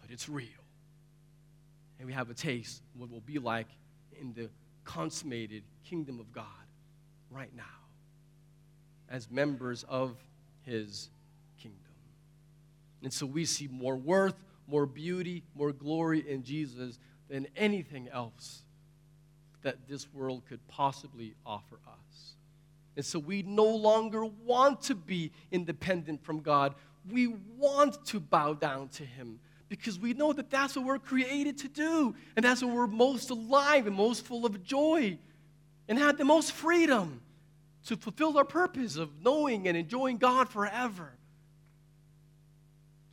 but 0.00 0.10
it's 0.10 0.28
real. 0.28 0.48
And 1.98 2.06
we 2.06 2.12
have 2.12 2.30
a 2.30 2.34
taste 2.34 2.82
what 2.96 3.10
will 3.10 3.20
be 3.20 3.38
like 3.38 3.68
in 4.20 4.32
the 4.34 4.50
consummated 4.84 5.62
kingdom 5.84 6.20
of 6.20 6.32
God 6.32 6.44
right 7.30 7.54
now 7.56 7.62
as 9.08 9.30
members 9.30 9.84
of 9.88 10.16
His 10.62 11.08
kingdom. 11.58 11.80
And 13.02 13.12
so 13.12 13.26
we 13.26 13.44
see 13.44 13.68
more 13.68 13.96
worth, 13.96 14.34
more 14.66 14.86
beauty, 14.86 15.42
more 15.54 15.72
glory 15.72 16.24
in 16.28 16.42
Jesus 16.42 16.98
than 17.28 17.46
anything 17.56 18.08
else 18.08 18.62
that 19.62 19.88
this 19.88 20.12
world 20.12 20.42
could 20.48 20.66
possibly 20.68 21.34
offer 21.44 21.78
us. 21.86 22.34
And 22.96 23.04
so 23.04 23.18
we 23.18 23.42
no 23.42 23.66
longer 23.66 24.24
want 24.24 24.82
to 24.82 24.94
be 24.94 25.32
independent 25.50 26.24
from 26.24 26.40
God. 26.40 26.74
We 27.10 27.28
want 27.58 28.04
to 28.06 28.20
bow 28.20 28.54
down 28.54 28.88
to 28.90 29.04
Him 29.04 29.40
because 29.68 29.98
we 29.98 30.12
know 30.12 30.32
that 30.32 30.50
that's 30.50 30.76
what 30.76 30.84
we're 30.84 30.98
created 30.98 31.58
to 31.58 31.68
do. 31.68 32.14
And 32.36 32.44
that's 32.44 32.62
when 32.62 32.74
we're 32.74 32.86
most 32.86 33.30
alive 33.30 33.86
and 33.86 33.96
most 33.96 34.24
full 34.24 34.46
of 34.46 34.62
joy 34.62 35.18
and 35.88 35.98
have 35.98 36.18
the 36.18 36.24
most 36.24 36.52
freedom 36.52 37.20
to 37.86 37.96
fulfill 37.96 38.38
our 38.38 38.44
purpose 38.44 38.96
of 38.96 39.10
knowing 39.22 39.66
and 39.66 39.76
enjoying 39.76 40.18
God 40.18 40.48
forever 40.48 41.12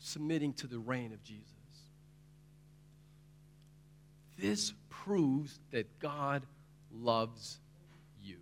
submitting 0.01 0.53
to 0.53 0.67
the 0.67 0.79
reign 0.79 1.13
of 1.13 1.23
Jesus. 1.23 1.45
This 4.37 4.73
proves 4.89 5.59
that 5.71 5.99
God 5.99 6.43
loves 6.91 7.59
you. 8.21 8.37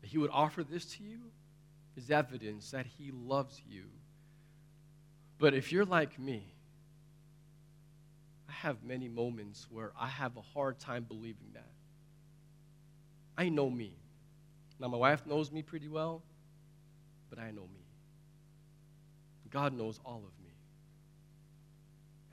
That 0.00 0.08
He 0.08 0.18
would 0.18 0.30
offer 0.32 0.62
this 0.62 0.84
to 0.96 1.02
you 1.02 1.18
is 1.96 2.10
evidence 2.10 2.70
that 2.70 2.86
He 2.86 3.10
loves 3.10 3.60
you. 3.68 3.84
But 5.38 5.54
if 5.54 5.72
you're 5.72 5.84
like 5.84 6.18
me, 6.18 6.44
I 8.48 8.52
have 8.52 8.84
many 8.84 9.08
moments 9.08 9.66
where 9.68 9.92
I 9.98 10.06
have 10.06 10.36
a 10.36 10.42
hard 10.42 10.78
time 10.78 11.04
believing 11.04 11.50
that. 11.54 11.72
I 13.36 13.48
know 13.48 13.68
me. 13.68 13.94
Now, 14.78 14.88
my 14.88 14.96
wife 14.96 15.26
knows 15.26 15.50
me 15.50 15.62
pretty 15.62 15.88
well, 15.88 16.22
but 17.30 17.40
I 17.40 17.50
know 17.50 17.62
me. 17.62 17.83
God 19.54 19.72
knows 19.72 20.00
all 20.04 20.16
of 20.26 20.44
me. 20.44 20.52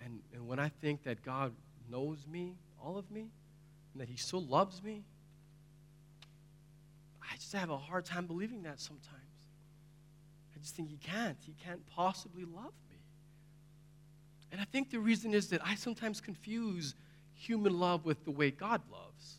And, 0.03 0.19
and 0.34 0.47
when 0.47 0.57
I 0.57 0.69
think 0.69 1.03
that 1.03 1.23
God 1.23 1.53
knows 1.89 2.25
me, 2.27 2.55
all 2.84 2.97
of 2.97 3.10
me, 3.12 3.29
and 3.93 4.01
that 4.01 4.10
He 4.10 4.17
still 4.17 4.43
loves 4.43 4.81
me, 4.81 5.03
I 7.21 7.36
just 7.36 7.53
have 7.53 7.69
a 7.69 7.77
hard 7.77 8.05
time 8.05 8.25
believing 8.25 8.63
that 8.63 8.79
sometimes. 8.79 9.05
I 10.55 10.60
just 10.60 10.75
think 10.75 10.89
He 10.89 10.97
can't. 10.97 11.38
He 11.45 11.53
can't 11.63 11.86
possibly 11.95 12.43
love 12.43 12.73
me. 12.89 12.97
And 14.51 14.60
I 14.60 14.65
think 14.65 14.89
the 14.89 14.99
reason 14.99 15.36
is 15.36 15.49
that 15.49 15.62
I 15.63 15.75
sometimes 15.75 16.21
confuse 16.21 16.95
human 17.36 17.79
love 17.79 18.03
with 18.03 18.25
the 18.25 18.31
way 18.31 18.49
God 18.49 18.81
loves. 18.91 19.38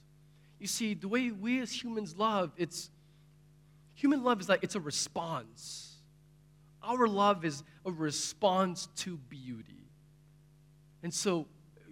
You 0.60 0.68
see, 0.68 0.94
the 0.94 1.08
way 1.08 1.32
we 1.32 1.60
as 1.60 1.72
humans 1.72 2.14
love, 2.16 2.52
it's 2.56 2.90
human 3.94 4.22
love 4.22 4.40
is 4.40 4.48
like 4.48 4.62
it's 4.62 4.76
a 4.76 4.80
response. 4.80 5.91
Our 6.82 7.06
love 7.06 7.44
is 7.44 7.62
a 7.84 7.92
response 7.92 8.88
to 8.96 9.16
beauty. 9.16 9.88
And 11.02 11.12
so 11.12 11.46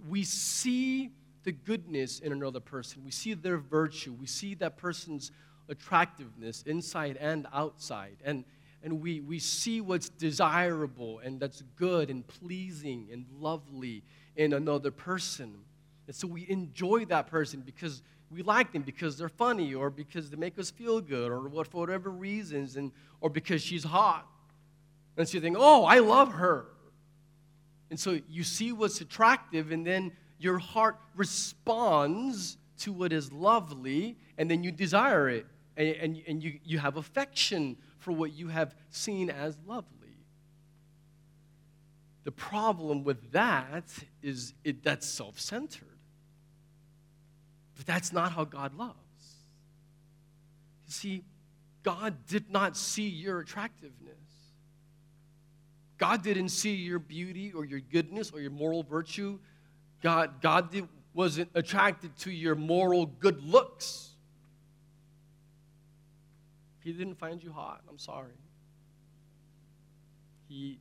we 0.08 0.24
see 0.24 1.10
the 1.42 1.52
goodness 1.52 2.20
in 2.20 2.32
another 2.32 2.60
person, 2.60 3.02
we 3.04 3.10
see 3.10 3.34
their 3.34 3.58
virtue, 3.58 4.12
we 4.12 4.26
see 4.26 4.54
that 4.56 4.76
person's 4.76 5.32
attractiveness 5.68 6.62
inside 6.62 7.16
and 7.18 7.46
outside. 7.52 8.16
And 8.24 8.44
and 8.82 9.00
we, 9.02 9.20
we 9.20 9.38
see 9.38 9.80
what's 9.80 10.08
desirable 10.08 11.18
and 11.18 11.38
that's 11.38 11.62
good 11.76 12.08
and 12.10 12.26
pleasing 12.26 13.08
and 13.12 13.26
lovely 13.38 14.02
in 14.36 14.54
another 14.54 14.90
person. 14.90 15.54
And 16.06 16.16
so 16.16 16.26
we 16.26 16.48
enjoy 16.48 17.04
that 17.06 17.26
person 17.26 17.60
because 17.60 18.02
we 18.30 18.42
like 18.42 18.72
them 18.72 18.82
because 18.82 19.18
they're 19.18 19.28
funny 19.28 19.74
or 19.74 19.90
because 19.90 20.30
they 20.30 20.36
make 20.36 20.58
us 20.58 20.70
feel 20.70 21.00
good 21.00 21.30
or 21.30 21.64
for 21.64 21.80
whatever 21.80 22.10
reasons 22.10 22.76
and, 22.76 22.92
or 23.20 23.28
because 23.28 23.60
she's 23.60 23.84
hot. 23.84 24.26
And 25.16 25.28
so 25.28 25.34
you 25.34 25.40
think, 25.40 25.56
oh, 25.58 25.84
I 25.84 25.98
love 25.98 26.32
her. 26.34 26.66
And 27.90 27.98
so 27.98 28.20
you 28.28 28.44
see 28.44 28.72
what's 28.72 29.00
attractive, 29.00 29.72
and 29.72 29.86
then 29.86 30.12
your 30.38 30.58
heart 30.58 30.96
responds 31.16 32.56
to 32.78 32.92
what 32.92 33.12
is 33.12 33.32
lovely, 33.32 34.16
and 34.38 34.50
then 34.50 34.62
you 34.62 34.72
desire 34.72 35.28
it, 35.28 35.46
and, 35.76 35.88
and, 35.96 36.22
and 36.26 36.42
you, 36.42 36.58
you 36.64 36.78
have 36.78 36.96
affection 36.96 37.76
for 37.98 38.12
what 38.12 38.32
you 38.32 38.48
have 38.48 38.74
seen 38.90 39.28
as 39.28 39.58
lovely. 39.66 40.00
The 42.24 42.32
problem 42.32 43.04
with 43.04 43.32
that 43.32 43.84
is 44.22 44.54
it, 44.64 44.82
that's 44.82 45.06
self 45.06 45.40
centered. 45.40 45.86
But 47.76 47.86
that's 47.86 48.12
not 48.12 48.32
how 48.32 48.44
God 48.44 48.74
loves. 48.76 48.94
You 50.86 50.92
see, 50.92 51.24
God 51.82 52.26
did 52.26 52.50
not 52.50 52.76
see 52.76 53.08
your 53.08 53.40
attractiveness. 53.40 54.14
God 56.00 56.22
didn't 56.22 56.48
see 56.48 56.74
your 56.74 56.98
beauty 56.98 57.52
or 57.52 57.66
your 57.66 57.80
goodness 57.80 58.30
or 58.32 58.40
your 58.40 58.50
moral 58.50 58.82
virtue. 58.82 59.38
God, 60.00 60.40
God 60.40 60.72
did, 60.72 60.88
wasn't 61.12 61.50
attracted 61.54 62.16
to 62.20 62.30
your 62.30 62.54
moral 62.54 63.04
good 63.04 63.44
looks. 63.44 64.08
He 66.82 66.94
didn't 66.94 67.16
find 67.16 67.44
you 67.44 67.52
hot. 67.52 67.82
I'm 67.86 67.98
sorry. 67.98 68.32
He, 70.48 70.78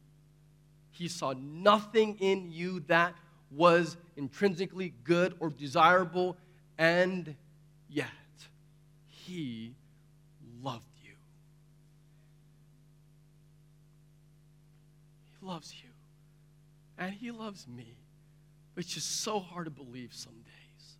he 0.91 1.09
saw 1.09 1.33
nothing 1.37 2.15
in 2.21 2.49
you 2.49 2.79
that 2.87 3.13
was 3.51 3.97
intrinsically 4.15 4.93
good 5.03 5.35
or 5.41 5.49
desirable 5.49 6.37
and 6.77 7.35
yet, 7.89 8.07
He 9.05 9.75
loved 10.63 10.88
loves 15.49 15.73
you. 15.83 15.89
And 16.97 17.13
He 17.13 17.31
loves 17.31 17.67
me. 17.67 17.97
Which 18.75 18.95
is 18.95 19.03
so 19.03 19.39
hard 19.39 19.65
to 19.65 19.71
believe 19.71 20.13
some 20.13 20.33
days. 20.33 20.97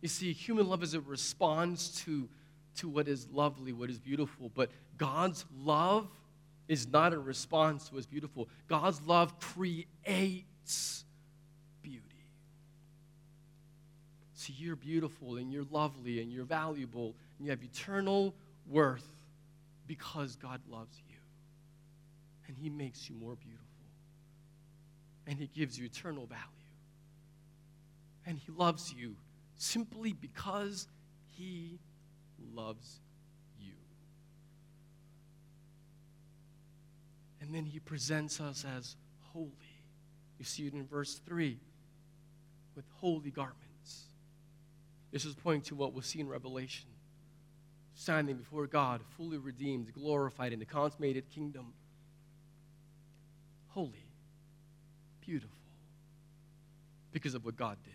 You 0.00 0.08
see, 0.08 0.32
human 0.32 0.68
love 0.68 0.82
is 0.82 0.94
a 0.94 1.00
response 1.00 2.02
to, 2.04 2.28
to 2.76 2.88
what 2.88 3.08
is 3.08 3.26
lovely, 3.30 3.72
what 3.72 3.90
is 3.90 3.98
beautiful. 3.98 4.50
But 4.54 4.70
God's 4.96 5.44
love 5.62 6.08
is 6.68 6.86
not 6.88 7.12
a 7.12 7.18
response 7.18 7.88
to 7.88 7.94
what's 7.94 8.06
beautiful. 8.06 8.48
God's 8.68 9.02
love 9.02 9.38
creates 9.40 11.04
beauty. 11.82 12.00
See, 14.34 14.54
you're 14.56 14.76
beautiful 14.76 15.36
and 15.36 15.52
you're 15.52 15.66
lovely 15.70 16.20
and 16.20 16.32
you're 16.32 16.44
valuable 16.44 17.14
and 17.38 17.46
you 17.46 17.50
have 17.50 17.62
eternal 17.62 18.34
worth 18.68 19.06
because 19.86 20.36
God 20.36 20.60
loves 20.68 20.96
you. 21.05 21.05
And 22.46 22.56
He 22.56 22.70
makes 22.70 23.08
you 23.08 23.16
more 23.16 23.36
beautiful. 23.36 23.66
And 25.26 25.38
He 25.38 25.48
gives 25.48 25.78
you 25.78 25.86
eternal 25.86 26.26
value. 26.26 26.42
And 28.24 28.38
He 28.38 28.52
loves 28.52 28.92
you 28.92 29.16
simply 29.56 30.12
because 30.12 30.88
He 31.30 31.78
loves 32.54 33.00
you. 33.60 33.72
And 37.40 37.54
then 37.54 37.64
He 37.64 37.80
presents 37.80 38.40
us 38.40 38.64
as 38.76 38.96
holy. 39.32 39.50
You 40.38 40.44
see 40.44 40.66
it 40.66 40.74
in 40.74 40.86
verse 40.86 41.20
3 41.26 41.58
with 42.74 42.84
holy 43.00 43.30
garments. 43.30 44.04
This 45.10 45.24
is 45.24 45.34
pointing 45.34 45.62
to 45.62 45.74
what 45.74 45.92
we'll 45.92 46.02
see 46.02 46.20
in 46.20 46.28
Revelation 46.28 46.88
standing 47.96 48.36
before 48.36 48.66
God, 48.66 49.00
fully 49.16 49.38
redeemed, 49.38 49.92
glorified 49.92 50.52
in 50.52 50.58
the 50.58 50.66
consummated 50.66 51.28
kingdom. 51.30 51.72
Holy, 53.76 54.06
beautiful, 55.20 55.58
because 57.12 57.34
of 57.34 57.44
what 57.44 57.56
God 57.56 57.76
did. 57.84 57.92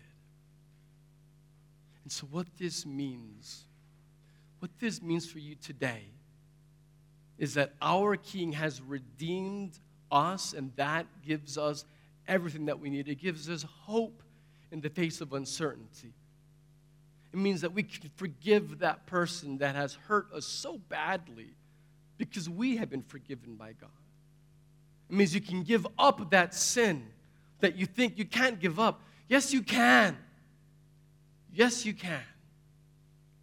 And 2.04 2.12
so, 2.12 2.24
what 2.30 2.46
this 2.56 2.86
means, 2.86 3.64
what 4.60 4.70
this 4.78 5.02
means 5.02 5.28
for 5.28 5.40
you 5.40 5.56
today, 5.56 6.04
is 7.36 7.54
that 7.54 7.72
our 7.82 8.14
King 8.14 8.52
has 8.52 8.80
redeemed 8.80 9.76
us, 10.12 10.52
and 10.52 10.70
that 10.76 11.06
gives 11.26 11.58
us 11.58 11.84
everything 12.28 12.66
that 12.66 12.78
we 12.78 12.88
need. 12.88 13.08
It 13.08 13.16
gives 13.16 13.50
us 13.50 13.64
hope 13.80 14.22
in 14.70 14.82
the 14.82 14.88
face 14.88 15.20
of 15.20 15.32
uncertainty. 15.32 16.14
It 17.32 17.38
means 17.40 17.60
that 17.62 17.72
we 17.72 17.82
can 17.82 18.08
forgive 18.14 18.78
that 18.78 19.06
person 19.06 19.58
that 19.58 19.74
has 19.74 19.94
hurt 19.94 20.32
us 20.32 20.46
so 20.46 20.78
badly 20.78 21.56
because 22.18 22.48
we 22.48 22.76
have 22.76 22.88
been 22.88 23.02
forgiven 23.02 23.56
by 23.56 23.72
God. 23.72 23.90
Means 25.12 25.34
you 25.34 25.42
can 25.42 25.62
give 25.62 25.86
up 25.98 26.30
that 26.30 26.54
sin 26.54 27.06
that 27.60 27.76
you 27.76 27.86
think 27.86 28.16
you 28.18 28.24
can't 28.24 28.58
give 28.58 28.80
up. 28.80 29.02
Yes, 29.28 29.52
you 29.52 29.62
can. 29.62 30.16
Yes, 31.52 31.84
you 31.84 31.92
can. 31.92 32.22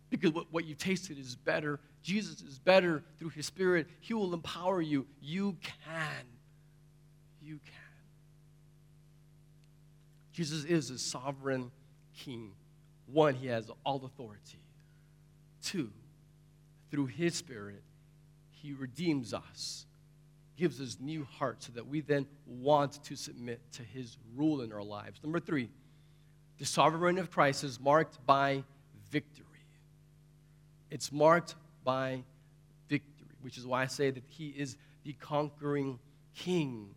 Because 0.09 0.33
what, 0.33 0.47
what 0.51 0.65
you 0.65 0.73
tasted 0.73 1.19
is 1.19 1.35
better. 1.35 1.79
Jesus 2.01 2.41
is 2.41 2.57
better 2.57 3.03
through 3.19 3.29
his 3.29 3.45
Spirit. 3.45 3.87
He 3.99 4.15
will 4.15 4.33
empower 4.33 4.81
you. 4.81 5.05
You 5.21 5.57
can. 5.61 6.25
You 7.41 7.59
can. 7.63 7.73
Jesus 10.33 10.63
is 10.63 10.89
a 10.89 10.97
sovereign 10.97 11.69
king. 12.17 12.51
One, 13.05 13.35
he 13.35 13.47
has 13.47 13.69
all 13.85 14.05
authority. 14.05 14.63
Two, 15.61 15.91
through 16.89 17.07
his 17.07 17.35
spirit, 17.35 17.83
he 18.49 18.73
redeems 18.73 19.33
us, 19.33 19.85
gives 20.59 20.81
us 20.81 20.97
new 20.99 21.25
hearts 21.37 21.67
so 21.67 21.71
that 21.71 21.87
we 21.87 22.01
then 22.01 22.27
want 22.45 23.01
to 23.05 23.15
submit 23.15 23.61
to 23.71 23.81
his 23.81 24.17
rule 24.35 24.61
in 24.61 24.73
our 24.73 24.83
lives. 24.83 25.21
Number 25.23 25.39
three, 25.39 25.69
the 26.57 26.65
sovereignty 26.65 27.21
of 27.21 27.31
Christ 27.31 27.63
is 27.63 27.79
marked 27.79 28.23
by 28.25 28.65
victory. 29.09 29.45
It's 30.91 31.13
marked 31.13 31.55
by 31.85 32.23
victory, 32.89 33.37
which 33.41 33.57
is 33.57 33.65
why 33.65 33.83
I 33.83 33.85
say 33.85 34.11
that 34.11 34.23
he 34.27 34.49
is 34.49 34.75
the 35.05 35.13
conquering 35.13 35.97
king. 36.35 36.93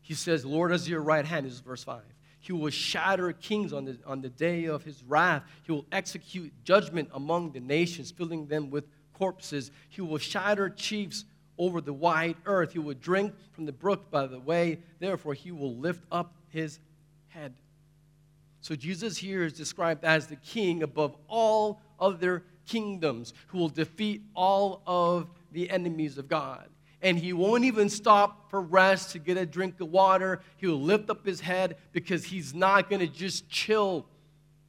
He 0.00 0.14
says, 0.14 0.44
Lord 0.44 0.70
is 0.70 0.88
your 0.88 1.00
right 1.00 1.24
hand, 1.24 1.46
this 1.46 1.54
is 1.54 1.60
verse 1.60 1.82
5. 1.82 2.00
He 2.38 2.52
will 2.52 2.70
shatter 2.70 3.32
kings 3.32 3.72
on 3.72 3.86
the, 3.86 3.98
on 4.06 4.20
the 4.20 4.28
day 4.28 4.66
of 4.66 4.84
his 4.84 5.02
wrath. 5.02 5.42
He 5.64 5.72
will 5.72 5.86
execute 5.90 6.52
judgment 6.62 7.08
among 7.12 7.50
the 7.50 7.60
nations, 7.60 8.12
filling 8.12 8.46
them 8.46 8.70
with 8.70 8.84
corpses. 9.12 9.72
He 9.88 10.00
will 10.00 10.18
shatter 10.18 10.70
chiefs 10.70 11.24
over 11.58 11.80
the 11.80 11.92
wide 11.92 12.36
earth. 12.46 12.72
He 12.72 12.78
will 12.78 12.94
drink 12.94 13.34
from 13.52 13.66
the 13.66 13.72
brook 13.72 14.10
by 14.10 14.26
the 14.26 14.38
way. 14.38 14.78
Therefore, 14.98 15.34
he 15.34 15.50
will 15.50 15.74
lift 15.76 16.04
up 16.10 16.34
his 16.48 16.78
head. 17.28 17.54
So, 18.60 18.74
Jesus 18.74 19.16
here 19.16 19.44
is 19.44 19.52
described 19.52 20.04
as 20.04 20.26
the 20.26 20.36
king 20.36 20.82
above 20.82 21.16
all 21.28 21.80
other 22.00 22.44
kingdoms 22.66 23.34
who 23.48 23.58
will 23.58 23.68
defeat 23.68 24.22
all 24.34 24.82
of 24.86 25.30
the 25.52 25.70
enemies 25.70 26.18
of 26.18 26.28
God 26.28 26.68
and 27.00 27.18
he 27.18 27.32
won't 27.32 27.64
even 27.64 27.88
stop 27.88 28.50
for 28.50 28.60
rest 28.60 29.10
to 29.12 29.18
get 29.18 29.36
a 29.36 29.46
drink 29.46 29.80
of 29.80 29.90
water. 29.90 30.40
He'll 30.56 30.80
lift 30.80 31.10
up 31.10 31.24
his 31.24 31.40
head 31.40 31.76
because 31.92 32.24
he's 32.24 32.54
not 32.54 32.90
going 32.90 33.00
to 33.00 33.06
just 33.06 33.48
chill. 33.48 34.06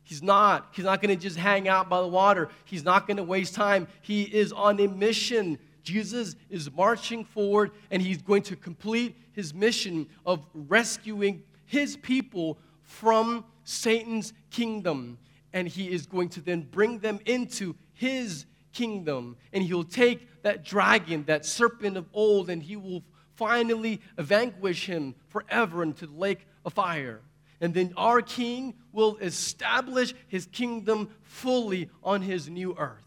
He's 0.03 0.21
not. 0.21 0.69
He's 0.73 0.85
not 0.85 1.01
going 1.01 1.15
to 1.15 1.21
just 1.21 1.37
hang 1.37 1.67
out 1.67 1.89
by 1.89 2.01
the 2.01 2.07
water. 2.07 2.49
He's 2.65 2.83
not 2.83 3.07
going 3.07 3.17
to 3.17 3.23
waste 3.23 3.55
time. 3.55 3.87
He 4.01 4.23
is 4.23 4.51
on 4.51 4.79
a 4.79 4.87
mission. 4.87 5.57
Jesus 5.89 6.35
is 6.49 6.71
marching 6.71 7.25
forward 7.25 7.71
and 7.89 7.99
he's 8.01 8.21
going 8.21 8.43
to 8.43 8.55
complete 8.55 9.15
his 9.31 9.53
mission 9.53 10.07
of 10.23 10.45
rescuing 10.53 11.41
his 11.65 11.97
people 11.97 12.59
from 12.83 13.43
Satan's 13.63 14.33
kingdom. 14.51 15.17
And 15.51 15.67
he 15.67 15.91
is 15.91 16.05
going 16.05 16.29
to 16.29 16.41
then 16.41 16.61
bring 16.61 16.99
them 16.99 17.19
into 17.25 17.75
his 17.93 18.45
kingdom. 18.71 19.35
And 19.51 19.63
he'll 19.63 19.83
take 19.83 20.43
that 20.43 20.63
dragon, 20.63 21.23
that 21.25 21.43
serpent 21.43 21.97
of 21.97 22.07
old, 22.13 22.51
and 22.51 22.61
he 22.61 22.75
will 22.75 23.03
finally 23.35 23.99
vanquish 24.17 24.85
him 24.85 25.15
forever 25.27 25.81
into 25.81 26.05
the 26.05 26.15
lake 26.15 26.45
of 26.65 26.73
fire. 26.73 27.21
And 27.61 27.73
then 27.73 27.93
our 27.97 28.21
king 28.21 28.75
will 28.91 29.17
establish 29.17 30.13
his 30.27 30.45
kingdom 30.45 31.09
fully 31.23 31.89
on 32.03 32.21
his 32.21 32.47
new 32.47 32.75
earth. 32.77 33.03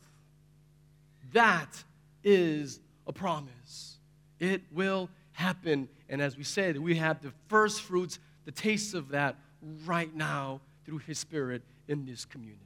That 1.33 1.85
is 2.25 2.81
a 3.07 3.13
promise. 3.13 3.99
It 4.39 4.63
will 4.73 5.11
happen. 5.33 5.89
And 6.09 6.21
as 6.21 6.37
we 6.37 6.45
said, 6.45 6.79
we 6.79 6.97
have 6.97 7.23
the 7.23 7.33
first 7.49 7.83
fruits, 7.83 8.19
the 8.45 8.53
taste 8.53 8.95
of 8.95 9.11
that 9.11 9.37
right 9.87 10.15
now 10.15 10.61
through 10.85 10.99
his 10.99 11.19
spirit 11.19 11.63
in 11.89 12.05
this 12.05 12.25
community. 12.25 12.61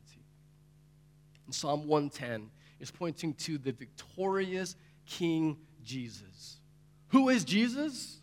In 1.46 1.52
Psalm 1.52 1.86
110, 1.86 2.50
is 2.80 2.90
pointing 2.90 3.34
to 3.34 3.58
the 3.58 3.72
victorious 3.72 4.76
King 5.06 5.56
Jesus. 5.84 6.58
Who 7.08 7.28
is 7.28 7.44
Jesus? 7.44 8.20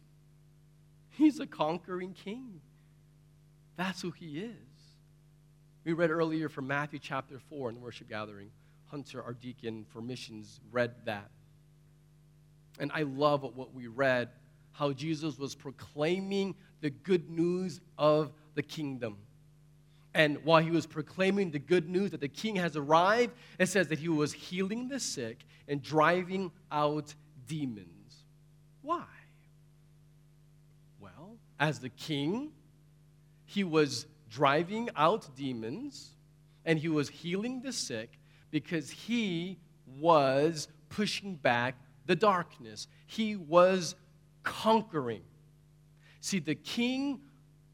He's 1.12 1.40
a 1.40 1.48
conquering 1.48 2.14
king. 2.14 2.62
That's 3.76 4.02
who 4.02 4.12
he 4.12 4.40
is. 4.40 4.56
We 5.84 5.94
read 5.94 6.12
earlier 6.12 6.50
from 6.50 6.68
Matthew 6.68 7.00
chapter 7.00 7.40
4 7.50 7.70
in 7.70 7.76
the 7.76 7.82
worship 7.82 8.10
gathering. 8.10 8.52
Hunter, 8.94 9.24
our 9.24 9.34
deacon 9.34 9.88
for 9.90 10.02
missions, 10.02 10.60
read 10.72 10.94
that. 11.06 11.32
And 12.78 12.92
I 12.94 13.02
love 13.02 13.42
what 13.42 13.74
we 13.74 13.88
read 13.88 14.30
how 14.72 14.94
Jesus 14.94 15.40
was 15.40 15.56
proclaiming 15.56 16.54
the 16.82 16.92
good 16.92 17.28
news 17.28 17.82
of 17.98 18.32
the 18.54 18.62
kingdom. 18.62 19.18
And 20.14 20.38
while 20.44 20.62
he 20.62 20.70
was 20.70 20.86
proclaiming 20.86 21.50
the 21.50 21.58
good 21.58 21.90
news 21.90 22.12
that 22.12 22.22
the 22.22 22.28
king 22.28 22.56
has 22.58 22.76
arrived, 22.76 23.34
it 23.58 23.66
says 23.66 23.88
that 23.88 23.98
he 23.98 24.10
was 24.10 24.32
healing 24.32 24.90
the 24.90 25.00
sick 25.00 25.40
and 25.68 25.82
driving 25.82 26.52
out 26.72 27.16
demons. 27.48 28.26
Why? 28.84 29.06
Well, 31.00 31.38
as 31.60 31.80
the 31.80 31.90
king, 31.90 32.52
he 33.46 33.64
was 33.64 34.06
driving 34.30 34.92
out 34.96 35.36
demons 35.36 36.12
and 36.64 36.78
he 36.78 36.90
was 36.90 37.10
healing 37.10 37.62
the 37.62 37.74
sick 37.74 38.20
because 38.54 38.92
he 38.92 39.58
was 40.00 40.68
pushing 40.90 41.36
back 41.36 41.76
the 42.06 42.16
darkness. 42.16 42.88
He 43.08 43.36
was 43.36 43.96
conquering. 44.44 45.24
See, 46.22 46.38
the 46.38 46.54
king 46.54 47.22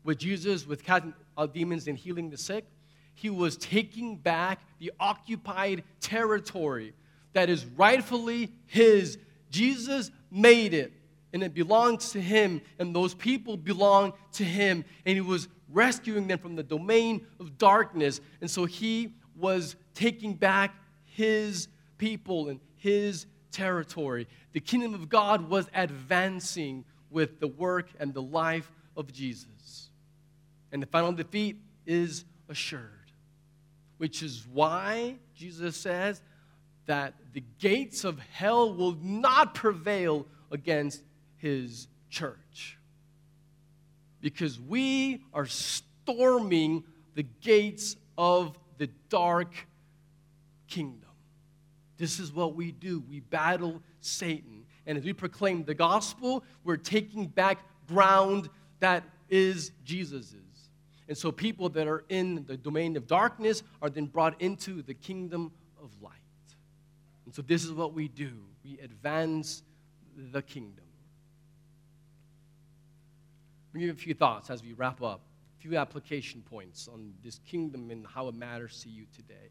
with 0.06 0.18
Jesus, 0.18 0.66
with 0.66 0.86
casting 0.86 1.14
out 1.38 1.54
demons 1.54 1.90
and 1.90 1.98
healing 1.98 2.30
the 2.30 2.38
sick, 2.38 2.66
he 3.14 3.30
was 3.30 3.58
taking 3.58 4.16
back 4.16 4.62
the 4.80 4.94
occupied 5.02 5.84
territory 6.00 6.94
that 7.34 7.50
is 7.50 7.66
rightfully 7.66 8.50
his. 8.66 9.18
Jesus 9.50 10.12
made 10.32 10.74
it, 10.74 10.94
and 11.34 11.44
it 11.44 11.54
belongs 11.54 12.12
to 12.12 12.22
him, 12.22 12.62
and 12.80 12.96
those 12.96 13.14
people 13.14 13.58
belong 13.58 14.14
to 14.32 14.46
him, 14.46 14.86
and 15.06 15.16
he 15.16 15.22
was 15.22 15.50
rescuing 15.70 16.28
them 16.28 16.40
from 16.40 16.56
the 16.56 16.64
domain 16.64 17.28
of 17.42 17.58
darkness. 17.58 18.22
And 18.40 18.50
so 18.50 18.64
he 18.64 19.12
was 19.36 19.76
taking 20.00 20.34
back 20.34 20.74
his 21.04 21.68
people 21.98 22.48
and 22.48 22.62
his 22.78 23.26
territory. 23.52 24.28
The 24.54 24.62
kingdom 24.62 24.94
of 24.94 25.10
God 25.10 25.50
was 25.50 25.68
advancing 25.74 26.86
with 27.10 27.42
the 27.42 27.50
work 27.50 27.90
and 28.00 28.14
the 28.14 28.22
life 28.22 28.72
of 28.96 29.12
Jesus. 29.12 29.90
And 30.72 30.82
the 30.82 30.88
final 30.88 31.12
defeat 31.12 31.58
is 31.86 32.24
assured, 32.48 33.12
which 33.98 34.24
is 34.24 34.48
why 34.54 35.16
Jesus 35.36 35.76
says 35.76 36.22
that 36.86 37.16
the 37.34 37.44
gates 37.60 38.06
of 38.06 38.20
hell 38.20 38.74
will 38.74 38.98
not 39.02 39.54
prevail 39.54 40.26
against 40.50 41.04
his 41.38 41.90
church. 42.10 42.78
Because 44.22 44.58
we 44.62 45.24
are 45.34 45.46
storming 45.46 46.86
the 47.16 47.24
gates 47.42 47.98
of 48.18 48.58
the 48.78 48.88
dark 49.10 49.54
kingdom. 50.70 51.10
This 51.98 52.20
is 52.20 52.32
what 52.32 52.56
we 52.56 52.72
do. 52.72 53.04
We 53.10 53.20
battle 53.20 53.82
Satan. 54.00 54.66
And 54.86 54.98
as 54.98 55.04
we 55.04 55.14
proclaim 55.14 55.66
the 55.66 55.74
gospel, 55.74 56.44
we're 56.64 56.78
taking 56.78 57.28
back 57.28 57.60
ground 57.88 58.50
that 58.80 59.04
is 59.30 59.72
Jesus's. 59.84 60.36
And 61.08 61.18
so 61.18 61.32
people 61.32 61.70
that 61.70 61.88
are 61.88 62.06
in 62.10 62.46
the 62.46 62.56
domain 62.56 62.96
of 62.96 63.08
darkness 63.08 63.64
are 63.82 63.90
then 63.90 64.06
brought 64.06 64.40
into 64.42 64.82
the 64.82 64.94
kingdom 64.94 65.52
of 65.82 65.90
light. 66.02 66.14
And 67.26 67.34
so 67.34 67.42
this 67.42 67.66
is 67.66 67.72
what 67.72 67.94
we 67.94 68.08
do 68.08 68.32
we 68.64 68.80
advance 68.80 69.64
the 70.32 70.42
kingdom. 70.42 70.86
We 73.74 73.82
give 73.82 73.96
a 73.96 74.00
few 74.00 74.14
thoughts 74.14 74.50
as 74.50 74.64
we 74.64 74.74
wrap 74.74 75.02
up, 75.02 75.22
a 75.58 75.62
few 75.62 75.78
application 75.78 76.42
points 76.42 76.88
on 76.88 77.14
this 77.24 77.40
kingdom 77.46 77.90
and 77.92 78.06
how 78.06 78.28
it 78.28 78.36
matters 78.36 78.82
to 78.84 78.90
you 78.90 79.06
today. 79.16 79.50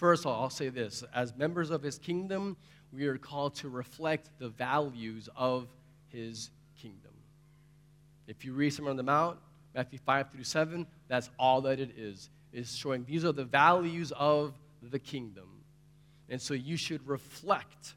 First 0.00 0.24
of 0.24 0.28
all, 0.28 0.44
I'll 0.44 0.48
say 0.48 0.70
this 0.70 1.04
as 1.14 1.36
members 1.36 1.68
of 1.68 1.82
his 1.82 1.98
kingdom, 1.98 2.56
we 2.90 3.06
are 3.06 3.18
called 3.18 3.54
to 3.56 3.68
reflect 3.68 4.30
the 4.38 4.48
values 4.48 5.28
of 5.36 5.68
his 6.08 6.48
kingdom. 6.80 7.10
If 8.26 8.42
you 8.42 8.54
read 8.54 8.70
Sermon 8.70 8.92
on 8.92 8.96
the 8.96 9.02
Mount, 9.02 9.38
Matthew 9.74 9.98
5 9.98 10.30
through 10.30 10.44
7, 10.44 10.86
that's 11.06 11.28
all 11.38 11.60
that 11.60 11.80
it 11.80 11.90
is. 11.98 12.30
It's 12.50 12.74
showing 12.74 13.04
these 13.04 13.26
are 13.26 13.32
the 13.32 13.44
values 13.44 14.10
of 14.16 14.54
the 14.80 14.98
kingdom. 14.98 15.50
And 16.30 16.40
so 16.40 16.54
you 16.54 16.78
should 16.78 17.06
reflect 17.06 17.92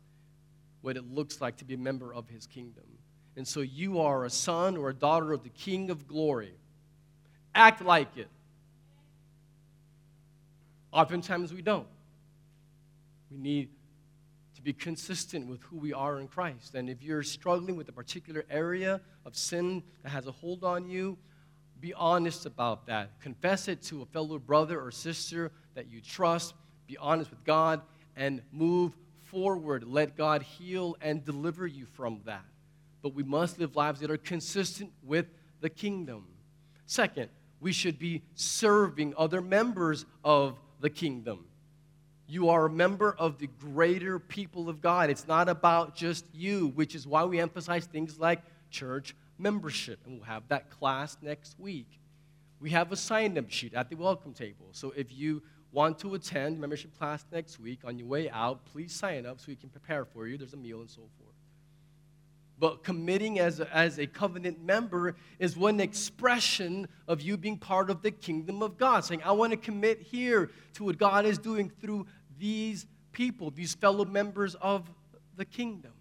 what 0.81 0.97
it 0.97 1.09
looks 1.09 1.39
like 1.39 1.55
to 1.59 1.63
be 1.63 1.75
a 1.75 1.77
member 1.77 2.13
of 2.13 2.27
his 2.27 2.47
kingdom. 2.47 2.83
And 3.37 3.47
so 3.47 3.61
you 3.61 4.01
are 4.01 4.25
a 4.25 4.29
son 4.29 4.75
or 4.75 4.89
a 4.89 4.93
daughter 4.93 5.31
of 5.31 5.43
the 5.43 5.51
King 5.51 5.89
of 5.89 6.05
glory. 6.05 6.51
Act 7.55 7.81
like 7.81 8.17
it. 8.17 8.27
Oftentimes 10.93 11.53
we 11.53 11.61
don't. 11.61 11.87
We 13.31 13.37
need 13.37 13.69
to 14.55 14.61
be 14.61 14.73
consistent 14.73 15.47
with 15.47 15.61
who 15.63 15.77
we 15.77 15.91
are 15.91 16.19
in 16.19 16.27
Christ. 16.27 16.75
And 16.75 16.89
if 16.89 17.01
you're 17.01 17.23
struggling 17.23 17.75
with 17.75 17.89
a 17.89 17.91
particular 17.91 18.45
area 18.49 19.01
of 19.25 19.35
sin 19.35 19.81
that 20.03 20.09
has 20.09 20.27
a 20.27 20.31
hold 20.31 20.63
on 20.63 20.87
you, 20.87 21.17
be 21.79 21.93
honest 21.95 22.45
about 22.45 22.85
that. 22.85 23.19
Confess 23.19 23.67
it 23.67 23.81
to 23.83 24.03
a 24.03 24.05
fellow 24.05 24.37
brother 24.37 24.79
or 24.79 24.91
sister 24.91 25.51
that 25.73 25.89
you 25.89 25.99
trust. 25.99 26.53
Be 26.87 26.95
honest 26.97 27.31
with 27.31 27.43
God 27.43 27.81
and 28.15 28.41
move 28.51 28.93
forward. 29.25 29.83
Let 29.83 30.15
God 30.15 30.43
heal 30.43 30.95
and 31.01 31.25
deliver 31.25 31.65
you 31.65 31.87
from 31.87 32.21
that. 32.25 32.45
But 33.01 33.15
we 33.15 33.23
must 33.23 33.59
live 33.59 33.75
lives 33.75 33.99
that 34.01 34.11
are 34.11 34.17
consistent 34.17 34.91
with 35.01 35.25
the 35.59 35.69
kingdom. 35.69 36.27
Second, 36.85 37.29
we 37.59 37.71
should 37.71 37.97
be 37.97 38.21
serving 38.35 39.13
other 39.17 39.41
members 39.41 40.05
of 40.23 40.57
the 40.83 40.89
kingdom. 40.89 41.45
You 42.27 42.49
are 42.49 42.65
a 42.65 42.69
member 42.69 43.15
of 43.17 43.39
the 43.39 43.47
greater 43.47 44.19
people 44.19 44.67
of 44.67 44.81
God. 44.81 45.09
It's 45.09 45.27
not 45.27 45.47
about 45.47 45.95
just 45.95 46.25
you, 46.33 46.73
which 46.75 46.93
is 46.93 47.07
why 47.07 47.23
we 47.23 47.39
emphasize 47.39 47.85
things 47.85 48.19
like 48.19 48.41
church 48.69 49.15
membership. 49.37 49.99
And 50.05 50.15
we'll 50.15 50.25
have 50.25 50.45
that 50.49 50.69
class 50.69 51.15
next 51.21 51.57
week. 51.57 51.87
We 52.59 52.71
have 52.71 52.91
a 52.91 52.97
sign 52.97 53.37
up 53.37 53.49
sheet 53.49 53.73
at 53.73 53.89
the 53.89 53.95
welcome 53.95 54.33
table. 54.33 54.67
So 54.73 54.91
if 54.95 55.09
you 55.09 55.41
want 55.71 55.99
to 55.99 56.15
attend 56.15 56.59
membership 56.59 56.97
class 56.97 57.23
next 57.31 57.61
week 57.61 57.79
on 57.85 57.97
your 57.97 58.07
way 58.07 58.29
out, 58.29 58.65
please 58.65 58.93
sign 58.93 59.25
up 59.25 59.39
so 59.39 59.45
we 59.47 59.55
can 59.55 59.69
prepare 59.69 60.03
for 60.03 60.27
you. 60.27 60.37
There's 60.37 60.53
a 60.53 60.57
meal 60.57 60.81
and 60.81 60.89
so 60.89 61.03
forth. 61.17 61.22
But 62.63 62.81
committing 62.81 63.39
as 63.39 63.59
a, 63.59 63.75
as 63.75 63.99
a 63.99 64.07
covenant 64.07 64.63
member 64.63 65.17
is 65.37 65.57
one 65.57 65.81
expression 65.81 66.87
of 67.09 67.19
you 67.19 67.35
being 67.35 67.57
part 67.57 67.89
of 67.89 68.01
the 68.01 68.09
kingdom 68.09 68.63
of 68.63 68.77
God, 68.77 69.03
saying, 69.03 69.21
I 69.25 69.33
want 69.33 69.51
to 69.51 69.57
commit 69.57 70.01
here 70.01 70.49
to 70.75 70.85
what 70.85 70.97
God 70.97 71.25
is 71.25 71.37
doing 71.37 71.69
through 71.81 72.05
these 72.39 72.85
people, 73.11 73.51
these 73.51 73.73
fellow 73.73 74.05
members 74.05 74.55
of 74.61 74.89
the 75.35 75.43
kingdom. 75.43 75.91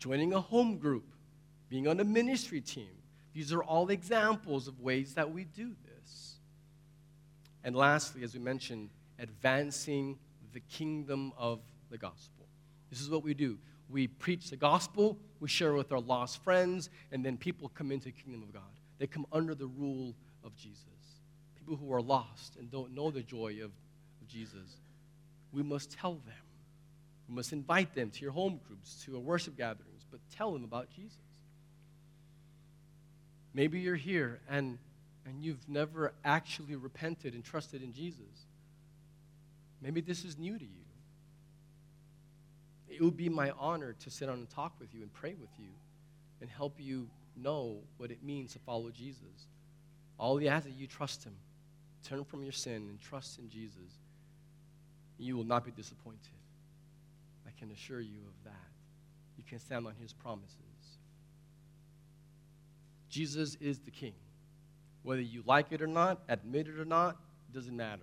Joining 0.00 0.32
a 0.32 0.40
home 0.40 0.76
group, 0.76 1.04
being 1.68 1.86
on 1.86 2.00
a 2.00 2.04
ministry 2.04 2.60
team. 2.60 2.90
These 3.32 3.52
are 3.52 3.62
all 3.62 3.90
examples 3.90 4.66
of 4.66 4.80
ways 4.80 5.14
that 5.14 5.32
we 5.32 5.44
do 5.44 5.70
this. 5.84 6.40
And 7.62 7.76
lastly, 7.76 8.24
as 8.24 8.34
we 8.34 8.40
mentioned, 8.40 8.90
advancing 9.20 10.18
the 10.52 10.58
kingdom 10.58 11.32
of 11.38 11.60
the 11.90 11.96
gospel. 11.96 12.48
This 12.90 13.00
is 13.00 13.08
what 13.08 13.22
we 13.22 13.34
do 13.34 13.56
we 13.90 14.06
preach 14.06 14.50
the 14.50 14.56
gospel, 14.56 15.18
we 15.40 15.48
share 15.48 15.72
with 15.72 15.92
our 15.92 16.00
lost 16.00 16.42
friends, 16.42 16.90
and 17.10 17.24
then 17.24 17.36
people 17.36 17.70
come 17.74 17.90
into 17.90 18.06
the 18.06 18.12
kingdom 18.12 18.42
of 18.42 18.52
God. 18.52 18.62
They 18.98 19.06
come 19.06 19.26
under 19.32 19.54
the 19.54 19.66
rule 19.66 20.14
of 20.44 20.54
Jesus. 20.56 20.84
People 21.56 21.76
who 21.76 21.92
are 21.92 22.02
lost 22.02 22.56
and 22.56 22.70
don't 22.70 22.94
know 22.94 23.10
the 23.10 23.22
joy 23.22 23.56
of, 23.62 23.70
of 24.20 24.28
Jesus, 24.28 24.76
we 25.52 25.62
must 25.62 25.92
tell 25.92 26.14
them. 26.14 26.34
We 27.28 27.34
must 27.34 27.52
invite 27.52 27.94
them 27.94 28.10
to 28.10 28.22
your 28.22 28.32
home 28.32 28.60
groups, 28.66 29.02
to 29.04 29.14
our 29.14 29.20
worship 29.20 29.56
gatherings, 29.56 30.04
but 30.10 30.20
tell 30.34 30.52
them 30.52 30.64
about 30.64 30.88
Jesus. 30.90 31.18
Maybe 33.54 33.80
you're 33.80 33.96
here 33.96 34.40
and, 34.48 34.78
and 35.24 35.42
you've 35.42 35.68
never 35.68 36.12
actually 36.24 36.76
repented 36.76 37.34
and 37.34 37.44
trusted 37.44 37.82
in 37.82 37.92
Jesus. 37.92 38.46
Maybe 39.80 40.00
this 40.00 40.24
is 40.24 40.38
new 40.38 40.58
to 40.58 40.64
you 40.64 40.87
it 42.98 43.04
would 43.04 43.16
be 43.16 43.28
my 43.28 43.52
honor 43.60 43.94
to 44.00 44.10
sit 44.10 44.26
down 44.26 44.38
and 44.38 44.50
talk 44.50 44.72
with 44.80 44.92
you 44.92 45.02
and 45.02 45.12
pray 45.12 45.34
with 45.40 45.50
you 45.56 45.68
and 46.40 46.50
help 46.50 46.74
you 46.78 47.08
know 47.36 47.76
what 47.96 48.10
it 48.10 48.24
means 48.24 48.52
to 48.54 48.58
follow 48.58 48.90
Jesus. 48.90 49.46
All 50.18 50.36
he 50.36 50.48
asks 50.48 50.68
is 50.68 50.74
you 50.76 50.88
trust 50.88 51.22
him. 51.22 51.34
Turn 52.02 52.24
from 52.24 52.42
your 52.42 52.52
sin 52.52 52.88
and 52.88 53.00
trust 53.00 53.38
in 53.38 53.48
Jesus. 53.48 54.00
You 55.16 55.36
will 55.36 55.44
not 55.44 55.64
be 55.64 55.70
disappointed. 55.70 56.18
I 57.46 57.50
can 57.56 57.70
assure 57.70 58.00
you 58.00 58.18
of 58.26 58.44
that. 58.44 58.68
You 59.36 59.44
can 59.48 59.60
stand 59.60 59.86
on 59.86 59.94
his 60.00 60.12
promises. 60.12 60.56
Jesus 63.08 63.56
is 63.60 63.78
the 63.78 63.92
king. 63.92 64.14
Whether 65.04 65.22
you 65.22 65.44
like 65.46 65.66
it 65.70 65.80
or 65.80 65.86
not, 65.86 66.18
admit 66.28 66.66
it 66.66 66.80
or 66.80 66.84
not, 66.84 67.16
doesn't 67.54 67.76
matter. 67.76 68.02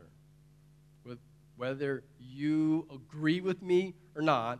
Whether 1.58 2.04
you 2.20 2.88
agree 2.94 3.42
with 3.42 3.62
me 3.62 3.94
or 4.16 4.22
not, 4.22 4.60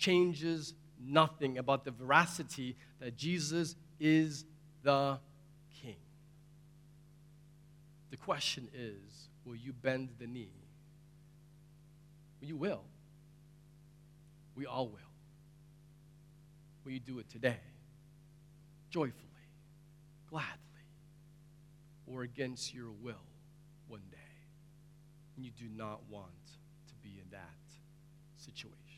changes 0.00 0.74
nothing 0.98 1.58
about 1.58 1.84
the 1.84 1.90
veracity 1.90 2.76
that 2.98 3.16
Jesus 3.16 3.76
is 4.00 4.44
the 4.82 5.18
King. 5.80 5.96
The 8.10 8.16
question 8.16 8.68
is 8.74 9.28
will 9.44 9.56
you 9.56 9.72
bend 9.72 10.08
the 10.18 10.26
knee? 10.26 10.52
You 12.40 12.56
will. 12.56 12.82
We 14.56 14.66
all 14.66 14.88
will. 14.88 14.98
Will 16.84 16.92
you 16.92 17.00
do 17.00 17.18
it 17.18 17.28
today? 17.28 17.60
Joyfully, 18.90 19.14
gladly, 20.28 20.48
or 22.06 22.22
against 22.22 22.74
your 22.74 22.90
will 22.90 23.26
one 23.86 24.02
day? 24.10 24.16
And 25.36 25.44
you 25.44 25.52
do 25.52 25.68
not 25.68 26.00
want 26.08 26.26
to 26.88 26.94
be 27.02 27.20
in 27.22 27.30
that 27.30 27.40
situation. 28.36 28.89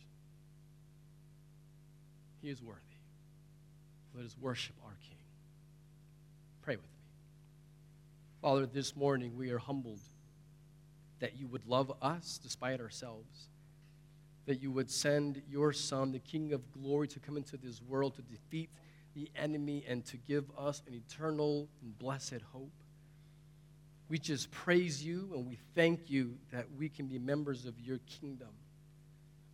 He 2.42 2.50
is 2.50 2.60
worthy. 2.60 2.80
Let 4.14 4.26
us 4.26 4.36
worship 4.38 4.74
our 4.84 4.96
King. 5.00 5.16
Pray 6.60 6.74
with 6.76 6.84
me. 6.84 6.90
Father, 8.42 8.66
this 8.66 8.96
morning 8.96 9.36
we 9.36 9.50
are 9.50 9.58
humbled 9.58 10.00
that 11.20 11.36
you 11.36 11.46
would 11.46 11.64
love 11.66 11.92
us 12.02 12.40
despite 12.42 12.80
ourselves, 12.80 13.48
that 14.46 14.60
you 14.60 14.72
would 14.72 14.90
send 14.90 15.40
your 15.48 15.72
Son, 15.72 16.10
the 16.10 16.18
King 16.18 16.52
of 16.52 16.72
glory, 16.72 17.06
to 17.06 17.20
come 17.20 17.36
into 17.36 17.56
this 17.56 17.80
world 17.80 18.16
to 18.16 18.22
defeat 18.22 18.70
the 19.14 19.30
enemy 19.36 19.84
and 19.88 20.04
to 20.06 20.16
give 20.16 20.44
us 20.58 20.82
an 20.88 20.94
eternal 20.94 21.68
and 21.80 21.96
blessed 21.96 22.40
hope. 22.52 22.72
We 24.08 24.18
just 24.18 24.50
praise 24.50 25.04
you 25.04 25.30
and 25.32 25.46
we 25.46 25.58
thank 25.76 26.10
you 26.10 26.36
that 26.52 26.66
we 26.76 26.88
can 26.88 27.06
be 27.06 27.20
members 27.20 27.66
of 27.66 27.78
your 27.78 27.98
kingdom. 28.20 28.48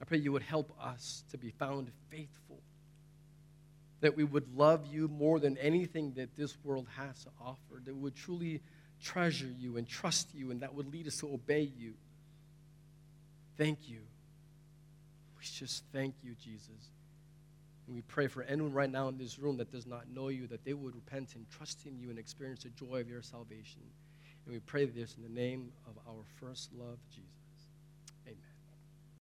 I 0.01 0.05
pray 0.05 0.19
you 0.19 0.33
would 0.33 0.43
help 0.43 0.73
us 0.83 1.25
to 1.31 1.39
be 1.39 1.51
found 1.51 1.91
faithful, 2.09 2.61
that 4.01 4.17
we 4.17 4.25
would 4.25 4.57
love 4.57 4.87
you 4.87 5.09
more 5.09 5.41
than 5.41 5.57
anything 5.59 6.13
that 6.15 6.37
this 6.37 6.57
world 6.65 6.87
has 6.97 7.25
to 7.25 7.31
offer, 7.41 7.81
that 7.85 7.95
we 7.95 8.01
would 8.01 8.15
truly 8.15 8.61
treasure 9.03 9.53
you 9.59 9.77
and 9.77 9.89
trust 9.89 10.29
you, 10.35 10.51
and 10.51 10.61
that 10.61 10.75
would 10.75 10.93
lead 10.93 11.07
us 11.07 11.19
to 11.19 11.33
obey 11.33 11.71
you. 11.77 11.95
Thank 13.57 13.89
you. 13.89 14.01
We 15.39 15.45
just 15.45 15.85
thank 15.93 16.15
you, 16.23 16.35
Jesus. 16.43 16.91
And 17.87 17.97
we 17.97 18.03
pray 18.03 18.27
for 18.27 18.43
anyone 18.43 18.73
right 18.73 18.91
now 18.91 19.09
in 19.09 19.19
this 19.19 19.39
room 19.39 19.57
that 19.57 19.73
does 19.73 19.87
not 19.87 20.09
know 20.11 20.29
you, 20.29 20.47
that 20.49 20.65
they 20.65 20.75
would 20.75 20.95
repent 20.95 21.35
and 21.35 21.49
trust 21.51 21.87
in 21.87 21.99
you 21.99 22.11
and 22.11 22.19
experience 22.19 22.63
the 22.63 22.71
joy 22.71 23.01
of 23.01 23.09
your 23.09 23.23
salvation. 23.23 23.81
And 24.45 24.55
we 24.55 24.61
pray 24.61 24.85
this 24.85 25.17
in 25.17 25.23
the 25.23 25.41
name 25.41 25.73
of 25.87 25.95
our 26.09 26.23
first 26.41 26.71
love, 26.75 26.99
Jesus. 27.11 27.38